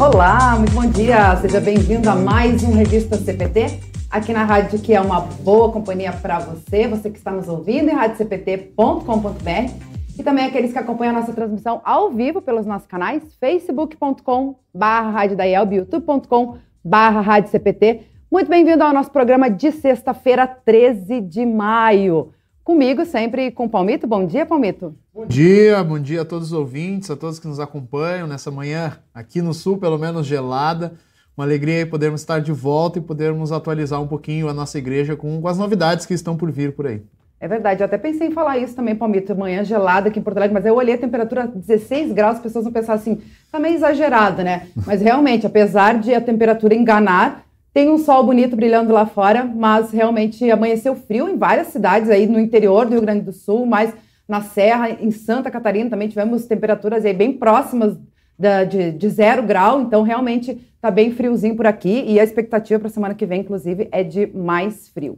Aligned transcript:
Olá, 0.00 0.56
muito 0.58 0.72
bom 0.72 0.90
dia. 0.90 1.36
Seja 1.40 1.60
bem-vindo 1.60 2.10
a 2.10 2.16
mais 2.16 2.64
um 2.64 2.74
Revista 2.74 3.16
CPT, 3.16 3.91
aqui 4.12 4.32
na 4.34 4.44
rádio 4.44 4.78
que 4.78 4.92
é 4.92 5.00
uma 5.00 5.20
boa 5.20 5.72
companhia 5.72 6.12
para 6.12 6.38
você, 6.38 6.86
você 6.86 7.08
que 7.08 7.16
está 7.16 7.32
nos 7.32 7.48
ouvindo 7.48 7.88
em 7.88 7.94
radiocpt.com.br 7.94 9.72
e 10.18 10.22
também 10.22 10.44
aqueles 10.44 10.70
que 10.70 10.78
acompanham 10.78 11.16
a 11.16 11.20
nossa 11.20 11.32
transmissão 11.32 11.80
ao 11.82 12.10
vivo 12.10 12.42
pelos 12.42 12.66
nossos 12.66 12.86
canais 12.86 13.22
facebook.com/barra 13.40 15.24
youtube.com/barra 15.24 17.38
Muito 18.30 18.50
bem-vindo 18.50 18.84
ao 18.84 18.92
nosso 18.92 19.10
programa 19.10 19.48
de 19.48 19.72
sexta-feira, 19.72 20.46
13 20.46 21.22
de 21.22 21.46
maio. 21.46 22.34
Comigo 22.62 23.06
sempre 23.06 23.50
com 23.50 23.64
o 23.64 23.70
Palmito. 23.70 24.06
Bom 24.06 24.26
dia, 24.26 24.44
Palmito. 24.44 24.94
Bom 25.12 25.26
dia, 25.26 25.82
bom 25.82 25.98
dia 25.98 26.20
a 26.20 26.24
todos 26.24 26.48
os 26.48 26.52
ouvintes, 26.52 27.10
a 27.10 27.16
todos 27.16 27.38
que 27.38 27.48
nos 27.48 27.58
acompanham 27.58 28.28
nessa 28.28 28.50
manhã 28.50 28.98
aqui 29.14 29.40
no 29.40 29.54
sul, 29.54 29.78
pelo 29.78 29.96
menos 29.98 30.26
gelada. 30.26 30.92
Uma 31.36 31.44
alegria 31.44 31.86
podermos 31.86 32.20
estar 32.20 32.40
de 32.40 32.52
volta 32.52 32.98
e 32.98 33.02
podermos 33.02 33.52
atualizar 33.52 34.00
um 34.02 34.06
pouquinho 34.06 34.48
a 34.48 34.54
nossa 34.54 34.76
igreja 34.76 35.16
com, 35.16 35.40
com 35.40 35.48
as 35.48 35.56
novidades 35.56 36.04
que 36.04 36.12
estão 36.12 36.36
por 36.36 36.50
vir 36.50 36.72
por 36.72 36.86
aí. 36.86 37.02
É 37.40 37.48
verdade, 37.48 37.82
eu 37.82 37.86
até 37.86 37.98
pensei 37.98 38.28
em 38.28 38.30
falar 38.30 38.58
isso 38.58 38.76
também, 38.76 38.94
Palmito, 38.94 39.34
manhã 39.34 39.64
gelada 39.64 40.08
aqui 40.08 40.20
em 40.20 40.22
Porto 40.22 40.36
Alegre, 40.36 40.54
mas 40.54 40.64
eu 40.64 40.76
olhei 40.76 40.94
a 40.94 40.98
temperatura 40.98 41.44
16 41.44 42.12
graus, 42.12 42.36
as 42.36 42.42
pessoas 42.42 42.64
vão 42.64 42.72
pensar 42.72 42.92
assim, 42.92 43.20
tá 43.50 43.58
meio 43.58 43.74
exagerado, 43.74 44.44
né? 44.44 44.68
Mas 44.86 45.02
realmente, 45.02 45.44
apesar 45.44 45.98
de 45.98 46.14
a 46.14 46.20
temperatura 46.20 46.72
enganar, 46.72 47.44
tem 47.74 47.90
um 47.90 47.98
sol 47.98 48.22
bonito 48.22 48.54
brilhando 48.54 48.92
lá 48.92 49.06
fora, 49.06 49.44
mas 49.44 49.90
realmente 49.90 50.48
amanheceu 50.50 50.94
frio 50.94 51.28
em 51.28 51.38
várias 51.38 51.68
cidades 51.68 52.10
aí 52.10 52.26
no 52.26 52.38
interior 52.38 52.84
do 52.84 52.92
Rio 52.92 53.00
Grande 53.00 53.22
do 53.22 53.32
Sul, 53.32 53.64
mas 53.64 53.92
na 54.28 54.42
Serra, 54.42 54.90
em 54.90 55.10
Santa 55.10 55.50
Catarina 55.50 55.90
também 55.90 56.06
tivemos 56.06 56.44
temperaturas 56.44 57.04
aí 57.04 57.14
bem 57.14 57.32
próximas 57.32 57.96
da, 58.42 58.64
de, 58.64 58.90
de 58.90 59.08
zero 59.08 59.40
grau, 59.40 59.80
então 59.80 60.02
realmente 60.02 60.50
está 60.74 60.90
bem 60.90 61.12
friozinho 61.12 61.54
por 61.54 61.64
aqui 61.64 62.04
e 62.08 62.18
a 62.18 62.24
expectativa 62.24 62.80
para 62.80 62.88
a 62.88 62.92
semana 62.92 63.14
que 63.14 63.24
vem, 63.24 63.42
inclusive, 63.42 63.88
é 63.92 64.02
de 64.02 64.26
mais 64.26 64.88
frio. 64.88 65.16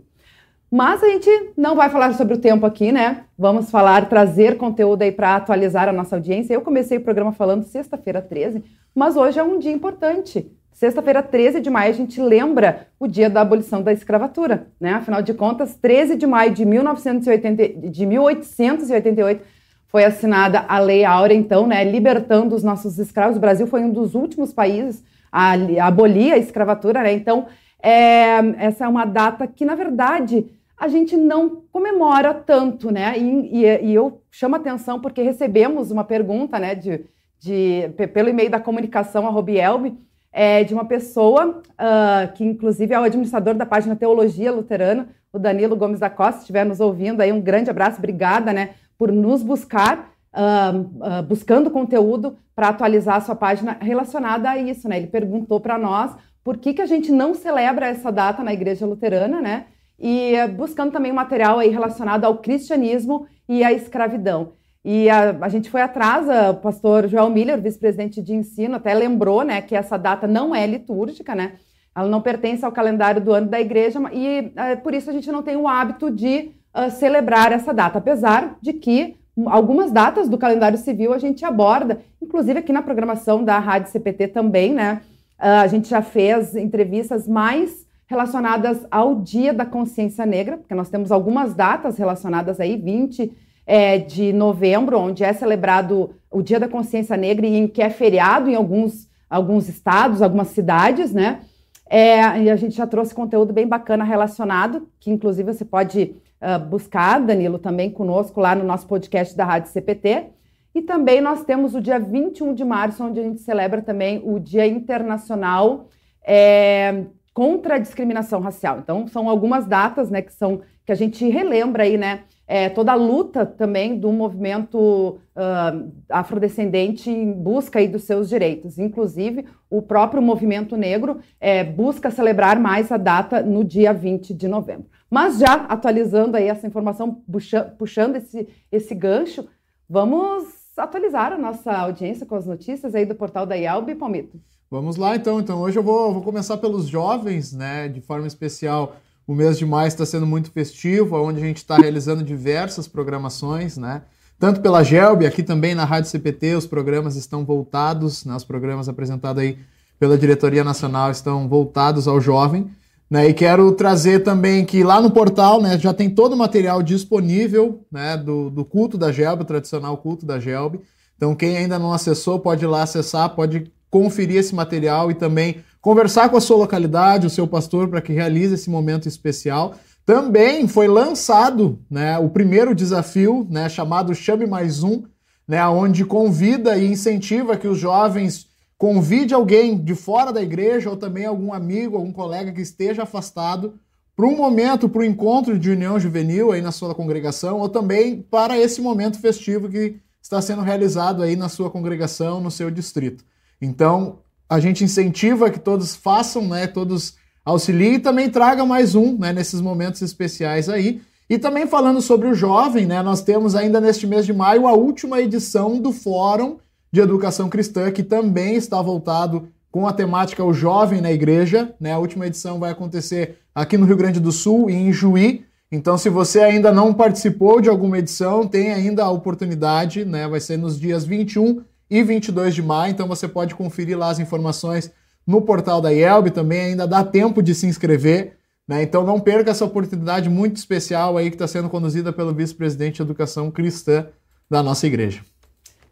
Mas 0.71 1.03
a 1.03 1.09
gente 1.09 1.31
não 1.57 1.75
vai 1.75 1.89
falar 1.89 2.13
sobre 2.15 2.35
o 2.35 2.39
tempo 2.39 2.67
aqui, 2.67 2.93
né? 2.93 3.25
Vamos 3.39 3.71
falar, 3.71 4.11
trazer 4.11 4.59
conteúdo 4.59 5.03
aí 5.03 5.11
para 5.11 5.37
atualizar 5.37 5.89
a 5.89 5.93
nossa 5.93 6.17
audiência. 6.17 6.53
Eu 6.53 6.61
comecei 6.61 6.99
o 6.99 7.01
programa 7.01 7.33
falando 7.33 7.63
sexta-feira 7.63 8.21
13, 8.21 8.63
mas 8.95 9.17
hoje 9.17 9.39
é 9.39 9.43
um 9.43 9.59
dia 9.59 9.73
importante. 9.73 10.51
Sexta-feira, 10.73 11.23
13 11.23 11.61
de 11.61 11.71
maio, 11.71 11.91
a 11.91 11.97
gente 11.97 12.21
lembra 12.21 12.89
o 12.99 13.07
dia 13.07 13.31
da 13.31 13.41
abolição 13.41 13.81
da 13.81 13.93
escravatura, 13.93 14.67
né? 14.79 14.95
Afinal 14.95 15.23
de 15.23 15.33
contas, 15.33 15.77
13 15.77 16.17
de 16.17 16.27
maio 16.27 16.53
de, 16.53 16.65
1980, 16.67 17.89
de 17.89 18.05
1888 18.05 19.54
foi 19.95 20.05
assinada 20.05 20.65
a 20.67 20.81
Lei 20.81 21.05
Áurea, 21.05 21.37
então, 21.37 21.69
né, 21.69 21.85
libertando 21.85 22.57
os 22.57 22.65
nossos 22.65 22.99
escravos. 22.99 23.37
O 23.37 23.41
Brasil 23.41 23.65
foi 23.69 23.85
um 23.85 23.93
dos 23.93 24.17
últimos 24.17 24.53
países 24.53 25.05
a, 25.31 25.53
abolir 25.87 26.33
a 26.33 26.37
escravatura, 26.37 27.01
né? 27.01 27.13
Então, 27.13 27.47
é, 27.81 28.39
essa 28.59 28.87
é 28.87 28.89
uma 28.89 29.05
data 29.05 29.47
que, 29.47 29.65
na 29.65 29.77
verdade, 29.77 30.51
a 30.77 30.89
gente 30.89 31.17
não 31.17 31.63
comemora 31.71 32.35
tanto, 32.35 32.91
né? 32.91 33.17
E, 33.17 33.61
e, 33.63 33.85
e 33.85 33.95
eu 33.95 34.21
chamo 34.33 34.57
atenção 34.57 34.99
porque 34.99 35.23
recebemos 35.23 35.93
uma 35.93 36.03
pergunta, 36.03 36.59
né, 36.59 36.75
de, 36.75 37.05
de, 37.39 37.89
pelo 38.13 38.29
e-mail 38.29 38.51
da 38.51 38.59
comunicação, 38.59 39.29
a 39.29 39.31
Robielme, 39.31 39.97
é, 40.33 40.65
de 40.65 40.75
uma 40.75 40.87
pessoa 40.87 41.63
uh, 41.71 42.33
que, 42.35 42.43
inclusive, 42.43 42.93
é 42.93 42.99
o 42.99 43.05
administrador 43.05 43.55
da 43.55 43.65
página 43.65 43.95
Teologia 43.95 44.51
Luterana, 44.51 45.11
o 45.33 45.39
Danilo 45.39 45.77
Gomes 45.77 46.01
da 46.01 46.11
Costa, 46.11 46.41
estiver 46.41 46.65
nos 46.67 46.81
ouvindo 46.81 47.21
aí, 47.21 47.31
um 47.31 47.41
grande 47.41 47.71
abraço, 47.71 47.99
obrigada, 47.99 48.53
né, 48.53 48.71
por 48.99 49.13
nos 49.13 49.43
buscar, 49.43 50.13
uh, 50.33 50.79
uh, 50.79 51.23
buscando 51.23 51.71
conteúdo 51.71 52.37
para 52.55 52.69
atualizar 52.69 53.17
a 53.17 53.21
sua 53.21 53.35
página 53.35 53.77
relacionada 53.81 54.51
a 54.51 54.59
isso, 54.59 54.89
né? 54.89 54.97
Ele 54.97 55.07
perguntou 55.07 55.61
para 55.61 55.79
nós 55.79 56.15
por 56.43 56.57
que, 56.59 56.75
que 56.75 56.83
a 56.83 56.87
gente 56.87 57.11
não 57.11 57.35
celebra 57.35 57.87
essa 57.87 58.13
data 58.13 58.43
na 58.43 58.53
Igreja 58.53 58.87
Luterana, 58.87 59.41
né? 59.41 59.67
E 59.99 60.35
buscando 60.57 60.93
também 60.93 61.13
material 61.13 61.59
aí 61.59 61.69
relacionado 61.69 62.25
ao 62.25 62.39
cristianismo 62.39 63.27
e 63.49 63.65
à 63.65 63.73
escravidão. 63.73 64.53
E 64.85 65.09
a, 65.09 65.31
a, 65.41 65.49
gente 65.49 65.71
foi 65.71 65.81
atrás, 65.81 66.27
o 66.51 66.55
pastor 66.55 67.09
Joel 67.09 67.31
Miller, 67.31 67.61
vice-presidente 67.61 68.21
de 68.21 68.35
ensino, 68.35 68.77
até 68.77 68.93
lembrou 68.93 69.43
né, 69.43 69.63
que 69.63 69.75
essa 69.75 69.97
data 69.97 70.27
não 70.27 70.55
é 70.55 70.67
litúrgica, 70.67 71.35
né? 71.35 71.55
Ela 71.97 72.09
não 72.09 72.21
pertence 72.21 72.65
ao 72.65 72.73
calendário 72.73 73.21
do 73.21 73.33
ano 73.33 73.49
da 73.49 73.61
igreja 73.61 74.01
e 74.13 74.53
é, 74.57 74.77
por 74.77 74.93
isso 74.93 75.09
a 75.09 75.13
gente 75.13 75.31
não 75.31 75.43
tem 75.43 75.57
o 75.57 75.69
hábito 75.69 76.11
de 76.11 76.51
uh, 76.75 76.91
celebrar 76.91 77.53
essa 77.53 77.73
data, 77.73 77.99
apesar 77.99 78.57
de 78.61 78.73
que 78.73 79.17
algumas 79.47 79.91
datas 79.91 80.29
do 80.29 80.39
calendário 80.39 80.79
civil 80.79 81.13
a 81.13 81.19
gente 81.19 81.45
aborda, 81.45 82.01
inclusive 82.21 82.59
aqui 82.59 82.73
na 82.73 82.83
programação 82.83 83.45
da 83.45 83.59
Rádio 83.59 83.91
CPT 83.91 84.29
também, 84.29 84.73
né? 84.73 85.01
Uh, 85.39 85.63
a 85.63 85.67
gente 85.67 85.89
já 85.89 86.03
fez 86.03 86.55
entrevistas 86.55 87.27
mais 87.27 87.85
relacionadas 88.07 88.87
ao 88.91 89.17
Dia 89.17 89.53
da 89.53 89.65
Consciência 89.65 90.25
Negra, 90.25 90.59
porque 90.59 90.75
nós 90.75 90.89
temos 90.89 91.11
algumas 91.11 91.55
datas 91.55 91.97
relacionadas 91.97 92.61
aí, 92.61 92.77
20 92.77 93.33
é, 93.67 93.99
de 93.99 94.33
novembro, 94.33 94.99
onde 94.99 95.25
é 95.25 95.33
celebrado 95.33 96.11
o 96.31 96.43
Dia 96.43 96.61
da 96.61 96.69
Consciência 96.69 97.17
Negra 97.17 97.47
e 97.47 97.57
em 97.57 97.67
que 97.67 97.83
é 97.83 97.91
feriado 97.91 98.51
em 98.51 98.55
alguns, 98.55 99.09
alguns 99.29 99.69
estados, 99.69 100.21
algumas 100.21 100.49
cidades, 100.49 101.13
né? 101.13 101.41
É, 101.89 102.43
e 102.43 102.51
a 102.51 102.57
gente 102.57 102.77
já 102.77 102.87
trouxe 102.87 103.15
conteúdo 103.15 103.53
bem 103.53 103.67
bacana 103.67 104.05
relacionado, 104.05 104.89
que 104.99 105.11
inclusive 105.11 105.53
você 105.53 105.65
pode 105.65 106.17
uh, 106.45 106.65
buscar, 106.65 107.21
Danilo, 107.21 107.59
também 107.59 107.91
conosco 107.91 108.41
lá 108.41 108.55
no 108.55 108.65
nosso 108.65 108.87
podcast 108.87 109.37
da 109.37 109.45
Rádio 109.45 109.71
CPT. 109.71 110.27
E 110.75 110.83
também 110.83 111.21
nós 111.21 111.45
temos 111.45 111.75
o 111.75 111.81
dia 111.81 111.99
21 111.99 112.53
de 112.53 112.65
março, 112.65 113.03
onde 113.05 113.21
a 113.21 113.23
gente 113.23 113.41
celebra 113.41 113.81
também 113.81 114.21
o 114.25 114.39
Dia 114.39 114.67
Internacional 114.67 115.89
é, 116.27 117.05
contra 117.33 117.77
a 117.77 117.79
Discriminação 117.79 118.41
Racial. 118.41 118.81
Então, 118.81 119.07
são 119.07 119.29
algumas 119.29 119.67
datas 119.67 120.11
né, 120.11 120.21
que, 120.21 120.33
são, 120.33 120.63
que 120.85 120.91
a 120.91 120.95
gente 120.97 121.29
relembra 121.29 121.85
aí, 121.85 121.97
né? 121.97 122.25
É, 122.47 122.69
toda 122.69 122.93
a 122.93 122.97
luta 122.97 123.47
também 123.47 123.99
do 123.99 124.13
movimento 124.13 125.19
uh, 125.35 125.93
afrodescendente 126.11 127.11
em 127.11 127.33
busca 127.33 127.79
aí 127.79 127.89
dos 127.89 128.05
seus 128.05 128.29
direitos. 128.29 128.79
Inclusive, 128.79 129.47
o 129.71 129.81
próprio 129.81 130.21
movimento 130.21 130.77
negro 130.77 131.19
é, 131.41 131.65
busca 131.65 132.11
celebrar 132.11 132.61
mais 132.61 132.93
a 132.93 132.97
data 132.97 133.43
no 133.43 133.65
dia 133.65 133.93
20 133.93 134.35
de 134.35 134.47
novembro. 134.47 134.87
Mas 135.11 135.39
já 135.39 135.55
atualizando 135.67 136.37
aí 136.37 136.49
essa 136.49 136.67
informação, 136.67 137.23
puxa, 137.31 137.63
puxando 137.79 138.17
esse, 138.17 138.49
esse 138.71 138.95
gancho, 138.95 139.47
vamos 139.89 140.45
atualizar 140.77 141.33
a 141.33 141.39
nossa 141.39 141.73
audiência 141.73 142.27
com 142.27 142.35
as 142.35 142.47
notícias 142.47 142.95
aí 142.95 143.07
do 143.07 143.15
portal 143.15 143.47
da 143.47 143.55
IALB, 143.55 143.95
Palmito. 143.95 144.39
Vamos 144.71 144.97
lá 144.97 145.15
então. 145.15 145.39
Então 145.41 145.61
hoje 145.61 145.79
eu 145.79 145.83
vou, 145.83 146.13
vou 146.13 146.23
começar 146.23 146.57
pelos 146.57 146.87
jovens, 146.89 147.53
né, 147.53 147.89
de 147.89 148.01
forma 148.01 148.27
especial 148.27 148.97
o 149.27 149.35
mês 149.35 149.59
de 149.59 149.65
maio 149.65 149.89
está 149.89 150.05
sendo 150.05 150.27
muito 150.27 150.51
festivo, 150.51 151.17
onde 151.17 151.41
a 151.41 151.45
gente 151.45 151.59
está 151.59 151.77
realizando 151.77 152.23
diversas 152.23 152.87
programações, 152.87 153.77
né? 153.77 154.03
Tanto 154.39 154.61
pela 154.61 154.83
Gelb, 154.83 155.25
aqui 155.25 155.43
também 155.43 155.75
na 155.75 155.85
Rádio 155.85 156.11
CPT, 156.11 156.55
os 156.57 156.67
programas 156.67 157.17
estão 157.17 157.45
voltados, 157.45 158.25
né? 158.25 158.35
os 158.35 158.45
programas 158.45 158.89
apresentados 158.89 159.43
aí 159.43 159.59
pela 159.99 160.19
Diretoria 160.19 160.65
Nacional 160.65 161.11
estão 161.11 161.49
voltados 161.49 162.09
ao 162.09 162.21
jovem. 162.21 162.69
Né? 163.09 163.29
E 163.29 163.33
quero 163.33 163.71
trazer 163.73 164.25
também 164.25 164.65
que 164.65 164.83
lá 164.83 165.01
no 165.01 165.11
portal 165.11 165.63
né, 165.63 165.79
já 165.79 165.95
tem 165.95 166.11
todo 166.11 166.33
o 166.33 166.37
material 166.37 166.83
disponível 166.83 167.87
né, 167.91 168.17
do, 168.17 168.51
do 168.51 168.65
culto 168.65 168.99
da 168.99 169.13
Gelb, 169.13 169.43
o 169.43 169.47
tradicional 169.47 169.97
culto 169.97 170.27
da 170.27 170.41
Gelb. 170.41 170.81
Então, 171.17 171.35
quem 171.35 171.57
ainda 171.57 171.79
não 171.79 171.93
acessou, 171.93 172.41
pode 172.41 172.65
ir 172.65 172.69
lá 172.69 172.83
acessar, 172.83 173.31
pode 173.31 173.73
conferir 173.89 174.39
esse 174.39 174.55
material 174.55 175.11
e 175.11 175.15
também 175.15 175.63
conversar 175.85 176.31
com 176.31 176.39
a 176.39 176.41
sua 176.41 176.57
localidade, 176.57 177.27
o 177.27 177.31
seu 177.31 177.47
pastor, 177.47 177.89
para 177.89 178.01
que 178.01 178.11
realize 178.11 178.55
esse 178.55 178.71
momento 178.71 179.07
especial. 179.07 179.75
Também 180.07 180.67
foi 180.67 180.89
lançado 180.89 181.79
né, 181.91 182.19
o 182.19 182.31
primeiro 182.31 182.75
desafio, 182.75 183.47
né, 183.51 183.69
chamado 183.69 184.15
Chame 184.15 184.47
Mais 184.47 184.83
Um, 184.83 185.03
né, 185.47 185.63
onde 185.69 186.07
convida 186.07 186.75
e 186.79 186.91
incentiva 186.91 187.59
que 187.59 187.69
os 187.69 187.77
jovens 187.77 188.47
convide 188.79 189.35
alguém 189.35 189.77
de 189.77 189.95
fora 189.95 190.33
da 190.33 190.41
igreja 190.41 190.89
ou 190.89 190.97
também 190.97 191.27
algum 191.27 191.53
amigo, 191.53 191.99
algum 191.99 192.13
colega 192.13 192.51
que 192.51 192.63
esteja 192.63 193.03
afastado 193.03 193.75
para 194.17 194.25
um 194.25 194.39
momento, 194.39 194.89
para 194.89 195.03
o 195.03 195.05
encontro 195.05 195.59
de 195.59 195.71
união 195.71 196.01
juvenil 196.01 196.51
aí 196.51 196.63
na 196.63 196.73
sua 196.73 196.95
congregação 196.95 197.59
ou 197.59 197.69
também 197.69 198.23
para 198.23 198.59
esse 198.59 198.81
momento 198.81 199.21
festivo 199.21 199.69
que 199.69 200.01
está 200.23 200.41
sendo 200.41 200.63
realizado 200.63 201.23
aí 201.23 201.37
na 201.37 201.51
sua 201.51 201.69
congregação, 201.69 202.41
no 202.41 202.51
seu 202.51 202.71
distrito. 202.71 203.23
Então, 203.61 204.21
a 204.49 204.61
gente 204.61 204.85
incentiva 204.85 205.51
que 205.51 205.59
todos 205.59 205.97
façam, 205.97 206.47
né? 206.47 206.67
Todos 206.67 207.15
auxiliem 207.45 207.95
e 207.95 207.99
também 207.99 208.31
traga 208.31 208.65
mais 208.65 208.95
um, 208.95 209.19
né? 209.19 209.33
Nesses 209.33 209.61
momentos 209.61 210.03
especiais 210.03 210.69
aí. 210.69 211.03
E 211.29 211.39
também 211.39 211.67
falando 211.67 212.03
sobre 212.03 212.29
o 212.29 212.35
jovem, 212.35 212.85
né, 212.85 213.03
nós 213.03 213.23
temos 213.23 213.55
ainda 213.55 213.81
neste 213.81 214.07
mês 214.07 214.27
de 214.27 214.33
maio 214.33 214.67
a 214.67 214.75
última 214.75 215.21
edição 215.21 215.81
do 215.81 215.91
Fórum 215.91 216.59
de 216.93 217.01
Educação 217.01 217.49
Cristã, 217.49 217.91
que 217.91 218.03
também 218.03 218.57
está 218.57 218.81
voltado 218.81 219.49
com 219.71 219.87
a 219.87 219.93
temática 219.93 220.45
O 220.45 220.53
Jovem 220.53 221.01
na 221.01 221.11
Igreja. 221.11 221.75
Né? 221.81 221.93
A 221.93 221.99
última 221.99 222.27
edição 222.27 222.61
vai 222.61 222.71
acontecer 222.71 223.39
aqui 223.55 223.79
no 223.79 223.87
Rio 223.87 223.97
Grande 223.97 224.21
do 224.21 224.31
Sul 224.31 224.69
e 224.69 224.75
em 224.75 224.93
Juí. 224.93 225.45
Então, 225.73 225.99
se 225.99 226.09
você 226.09 226.41
ainda 226.41 226.71
não 226.71 226.95
participou 226.95 227.61
de 227.61 227.69
alguma 227.69 227.99
edição, 227.99 228.47
tem 228.47 228.73
ainda 228.73 229.03
a 229.03 229.11
oportunidade, 229.11 230.05
né? 230.05 230.29
Vai 230.29 230.39
ser 230.39 230.57
nos 230.57 230.79
dias 230.79 231.05
21 231.05 231.63
e 231.91 232.03
22 232.03 232.55
de 232.55 232.63
maio, 232.63 232.93
então 232.93 233.07
você 233.07 233.29
pode 233.29 233.55
conferir 233.55 233.99
lá 233.99 234.11
as 234.11 234.19
informações 234.19 234.91
no 235.27 235.43
portal 235.43 235.81
da 235.81 235.93
IELB, 235.93 236.31
também 236.31 236.61
ainda 236.61 236.87
dá 236.87 237.03
tempo 237.03 237.43
de 237.43 237.55
se 237.55 237.67
inscrever. 237.67 238.37
Né? 238.67 238.83
Então 238.83 239.05
não 239.05 239.21
perca 239.21 239.51
essa 239.51 239.65
oportunidade 239.65 240.29
muito 240.29 240.57
especial 240.57 241.17
aí 241.17 241.31
que 241.31 241.37
está 241.37 241.47
sendo 241.47 241.69
conduzida 241.69 242.13
pelo 242.13 242.35
vice-presidente 242.35 242.97
de 242.97 243.03
Educação 243.03 243.51
Cristã 243.51 244.07
da 244.51 244.63
nossa 244.63 244.87
igreja. 244.87 245.23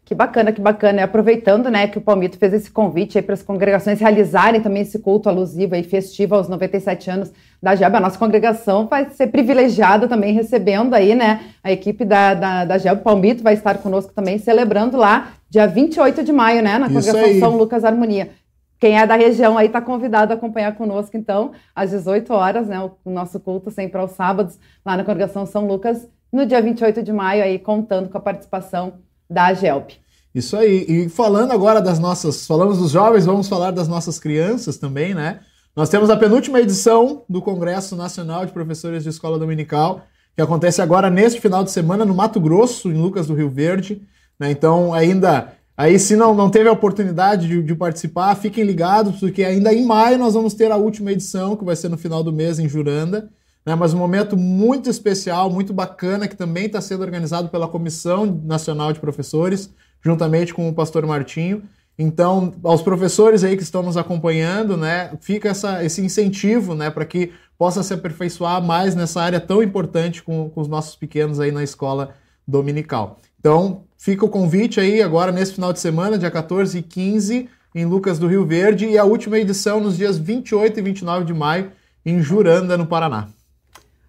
Que 0.05 0.13
bacana, 0.13 0.51
que 0.51 0.59
bacana. 0.59 0.99
E 0.99 1.03
aproveitando 1.03 1.69
né, 1.69 1.87
que 1.87 1.97
o 1.97 2.01
Palmito 2.01 2.37
fez 2.37 2.53
esse 2.53 2.69
convite 2.69 3.21
para 3.21 3.35
as 3.35 3.41
congregações 3.41 4.01
realizarem 4.01 4.59
também 4.59 4.81
esse 4.81 4.99
culto 4.99 5.29
alusivo 5.29 5.75
e 5.75 5.83
festivo 5.83 6.35
aos 6.35 6.49
97 6.49 7.09
anos 7.09 7.31
da 7.61 7.73
GEB, 7.73 7.95
a 7.95 7.99
nossa 8.01 8.19
congregação 8.19 8.85
vai 8.87 9.09
ser 9.11 9.27
privilegiada 9.27 10.05
também 10.05 10.33
recebendo 10.33 10.93
aí, 10.93 11.15
né, 11.15 11.39
a 11.63 11.71
equipe 11.71 12.03
da, 12.03 12.33
da, 12.33 12.65
da 12.65 12.77
GEB. 12.77 12.99
O 12.99 13.03
Palmito 13.03 13.41
vai 13.41 13.53
estar 13.53 13.77
conosco 13.77 14.11
também 14.13 14.37
celebrando 14.37 14.97
lá, 14.97 15.31
dia 15.53 15.67
28 15.67 16.23
de 16.23 16.33
maio, 16.33 16.63
né, 16.63 16.79
na 16.79 16.87
congregação 16.87 17.39
São 17.39 17.55
Lucas 17.55 17.85
Harmonia. 17.85 18.31
Quem 18.79 18.99
é 18.99 19.05
da 19.05 19.15
região 19.15 19.55
aí 19.55 19.67
está 19.67 19.79
convidado 19.79 20.33
a 20.33 20.35
acompanhar 20.35 20.75
conosco, 20.75 21.15
então, 21.15 21.51
às 21.75 21.91
18 21.91 22.33
horas, 22.33 22.67
né? 22.67 22.89
O, 23.05 23.11
nosso 23.11 23.39
culto 23.39 23.69
sempre 23.69 24.01
aos 24.01 24.11
sábados, 24.11 24.57
lá 24.83 24.97
na 24.97 25.03
congregação 25.03 25.45
São 25.45 25.67
Lucas, 25.67 26.07
no 26.31 26.43
dia 26.43 26.59
28 26.59 27.03
de 27.03 27.13
maio, 27.13 27.43
aí 27.43 27.59
contando 27.59 28.09
com 28.09 28.17
a 28.17 28.21
participação 28.21 28.95
da 29.29 29.45
AGELP. 29.45 29.91
Isso 30.33 30.57
aí. 30.57 30.85
E 30.89 31.07
falando 31.07 31.51
agora 31.51 31.79
das 31.79 31.99
nossas. 31.99 32.47
Falamos 32.47 32.79
dos 32.79 32.89
jovens, 32.89 33.25
vamos 33.25 33.47
falar 33.47 33.69
das 33.69 33.87
nossas 33.87 34.19
crianças 34.19 34.77
também, 34.77 35.13
né? 35.13 35.41
Nós 35.75 35.87
temos 35.87 36.09
a 36.09 36.17
penúltima 36.17 36.59
edição 36.59 37.23
do 37.29 37.43
Congresso 37.43 37.95
Nacional 37.95 38.43
de 38.43 38.51
Professores 38.51 39.03
de 39.03 39.09
Escola 39.09 39.37
Dominical, 39.37 40.01
que 40.35 40.41
acontece 40.41 40.81
agora 40.81 41.11
neste 41.11 41.39
final 41.39 41.63
de 41.63 41.69
semana 41.69 42.03
no 42.03 42.15
Mato 42.15 42.39
Grosso, 42.41 42.89
em 42.89 42.99
Lucas 42.99 43.27
do 43.27 43.35
Rio 43.35 43.51
Verde. 43.51 44.01
Né? 44.39 44.51
Então, 44.51 44.93
ainda 44.93 45.53
Aí, 45.75 45.97
se 45.97 46.15
não, 46.15 46.35
não 46.35 46.51
teve 46.51 46.69
a 46.69 46.71
oportunidade 46.71 47.47
de, 47.47 47.63
de, 47.63 47.75
participar, 47.75 48.35
fiquem 48.35 48.63
ligados, 48.63 49.19
porque 49.19 49.43
ainda 49.43 49.73
em 49.73 49.83
maio 49.83 50.19
nós 50.19 50.35
vamos 50.35 50.53
ter 50.53 50.71
a 50.71 50.77
última 50.77 51.11
edição, 51.11 51.55
que 51.55 51.65
vai 51.65 51.75
ser 51.75 51.89
no 51.89 51.97
final 51.97 52.23
do 52.23 52.31
mês 52.31 52.59
em 52.59 52.69
Juranda. 52.69 53.31
Né? 53.65 53.73
Mas 53.73 53.91
um 53.91 53.97
momento 53.97 54.37
muito 54.37 54.87
especial, 54.87 55.49
muito 55.49 55.73
bacana, 55.73 56.27
que 56.27 56.35
também 56.35 56.67
está 56.67 56.79
sendo 56.79 57.01
organizado 57.01 57.49
pela 57.49 57.67
Comissão 57.67 58.25
Nacional 58.45 58.93
de 58.93 58.99
Professores, 58.99 59.73
juntamente 59.99 60.53
com 60.53 60.69
o 60.69 60.73
pastor 60.73 61.07
Martinho. 61.07 61.63
Então, 61.97 62.53
aos 62.63 62.81
professores 62.81 63.43
aí 63.43 63.57
que 63.57 63.63
estão 63.63 63.81
nos 63.81 63.97
acompanhando, 63.97 64.77
né, 64.77 65.11
fica 65.21 65.49
essa, 65.49 65.83
esse 65.83 66.01
incentivo 66.01 66.75
né, 66.75 66.89
para 66.89 67.05
que 67.05 67.31
possa 67.57 67.81
se 67.81 67.93
aperfeiçoar 67.93 68.61
mais 68.61 68.95
nessa 68.95 69.21
área 69.21 69.39
tão 69.39 69.61
importante 69.63 70.21
com, 70.21 70.49
com 70.49 70.61
os 70.61 70.67
nossos 70.67 70.95
pequenos 70.95 71.39
aí 71.39 71.51
na 71.51 71.63
escola 71.63 72.15
dominical. 72.47 73.19
Então, 73.39 73.83
fica 74.03 74.25
o 74.25 74.29
convite 74.29 74.81
aí 74.81 75.01
agora 75.01 75.31
nesse 75.31 75.53
final 75.53 75.71
de 75.71 75.79
semana, 75.79 76.17
dia 76.17 76.29
14 76.29 76.77
e 76.77 76.81
15, 76.81 77.49
em 77.73 77.85
Lucas 77.85 78.19
do 78.19 78.27
Rio 78.27 78.45
Verde, 78.45 78.85
e 78.85 78.97
a 78.97 79.05
última 79.05 79.39
edição 79.39 79.79
nos 79.79 79.95
dias 79.95 80.17
28 80.17 80.77
e 80.77 80.83
29 80.83 81.23
de 81.23 81.33
maio, 81.33 81.71
em 82.05 82.21
Juranda, 82.21 82.77
no 82.77 82.85
Paraná. 82.85 83.29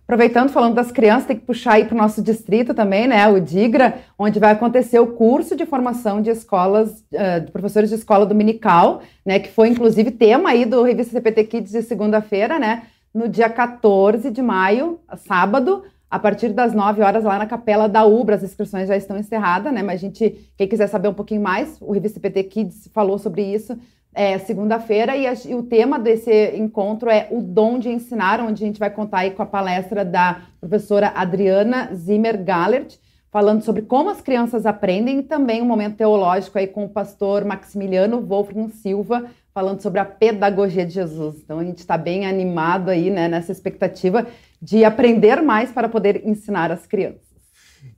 Aproveitando, 0.02 0.50
falando 0.50 0.74
das 0.74 0.90
crianças, 0.90 1.26
tem 1.26 1.36
que 1.36 1.46
puxar 1.46 1.74
aí 1.74 1.84
para 1.84 1.94
o 1.94 1.98
nosso 1.98 2.20
distrito 2.20 2.74
também, 2.74 3.06
né? 3.06 3.26
O 3.28 3.38
DIGRA, 3.38 4.00
onde 4.18 4.40
vai 4.40 4.50
acontecer 4.50 4.98
o 4.98 5.06
curso 5.06 5.54
de 5.54 5.64
formação 5.64 6.20
de 6.20 6.28
escolas, 6.28 6.90
uh, 7.12 7.44
de 7.44 7.52
professores 7.52 7.88
de 7.88 7.94
escola 7.94 8.26
dominical, 8.26 9.00
né? 9.24 9.38
Que 9.38 9.52
foi 9.52 9.68
inclusive 9.68 10.10
tema 10.10 10.50
aí 10.50 10.64
do 10.64 10.82
Revista 10.82 11.12
CPT 11.12 11.44
Kids 11.44 11.70
de 11.70 11.82
segunda-feira, 11.82 12.58
né? 12.58 12.82
No 13.14 13.28
dia 13.28 13.48
14 13.48 14.28
de 14.28 14.42
maio, 14.42 14.98
sábado, 15.18 15.84
a 16.10 16.18
partir 16.18 16.50
das 16.50 16.72
9 16.72 17.02
horas 17.02 17.24
lá 17.24 17.38
na 17.38 17.46
Capela 17.46 17.88
da 17.88 18.04
Ubra. 18.04 18.36
As 18.36 18.42
inscrições 18.42 18.88
já 18.88 18.96
estão 18.96 19.18
encerradas, 19.18 19.72
né? 19.72 19.82
Mas 19.82 19.96
a 19.96 20.00
gente, 20.00 20.50
quem 20.56 20.68
quiser 20.68 20.86
saber 20.86 21.08
um 21.08 21.14
pouquinho 21.14 21.42
mais, 21.42 21.76
o 21.80 21.92
Revista 21.92 22.20
PT 22.20 22.44
Kids 22.44 22.88
falou 22.92 23.18
sobre 23.18 23.42
isso 23.42 23.76
é, 24.14 24.38
segunda-feira 24.38 25.16
e, 25.16 25.26
e, 25.26 25.54
o 25.54 25.62
tema 25.64 25.98
desse 25.98 26.56
encontro 26.56 27.10
é 27.10 27.26
o 27.30 27.42
dom 27.42 27.78
de 27.78 27.88
ensinar, 27.88 28.40
onde 28.40 28.62
a 28.62 28.66
gente 28.66 28.78
vai 28.78 28.90
contar 28.90 29.18
aí 29.18 29.32
com 29.32 29.42
a 29.42 29.46
palestra 29.46 30.04
da 30.04 30.42
professora 30.60 31.12
Adriana 31.16 31.90
Zimmer 31.92 32.42
Gallert, 32.42 32.96
falando 33.30 33.62
sobre 33.62 33.82
como 33.82 34.10
as 34.10 34.20
crianças 34.20 34.64
aprendem 34.64 35.18
e 35.18 35.22
também 35.24 35.60
um 35.60 35.66
momento 35.66 35.96
teológico 35.96 36.56
aí 36.56 36.68
com 36.68 36.84
o 36.84 36.88
pastor 36.88 37.44
Maximiliano 37.44 38.20
Wolfram 38.20 38.68
Silva, 38.68 39.24
falando 39.52 39.80
sobre 39.80 39.98
a 39.98 40.04
pedagogia 40.04 40.86
de 40.86 40.92
Jesus. 40.92 41.40
Então 41.42 41.58
a 41.58 41.64
gente 41.64 41.78
está 41.78 41.98
bem 41.98 42.26
animado 42.26 42.90
aí, 42.90 43.10
né, 43.10 43.26
nessa 43.26 43.50
expectativa 43.50 44.26
de 44.64 44.82
aprender 44.82 45.42
mais 45.42 45.70
para 45.70 45.90
poder 45.90 46.26
ensinar 46.26 46.72
as 46.72 46.86
crianças. 46.86 47.20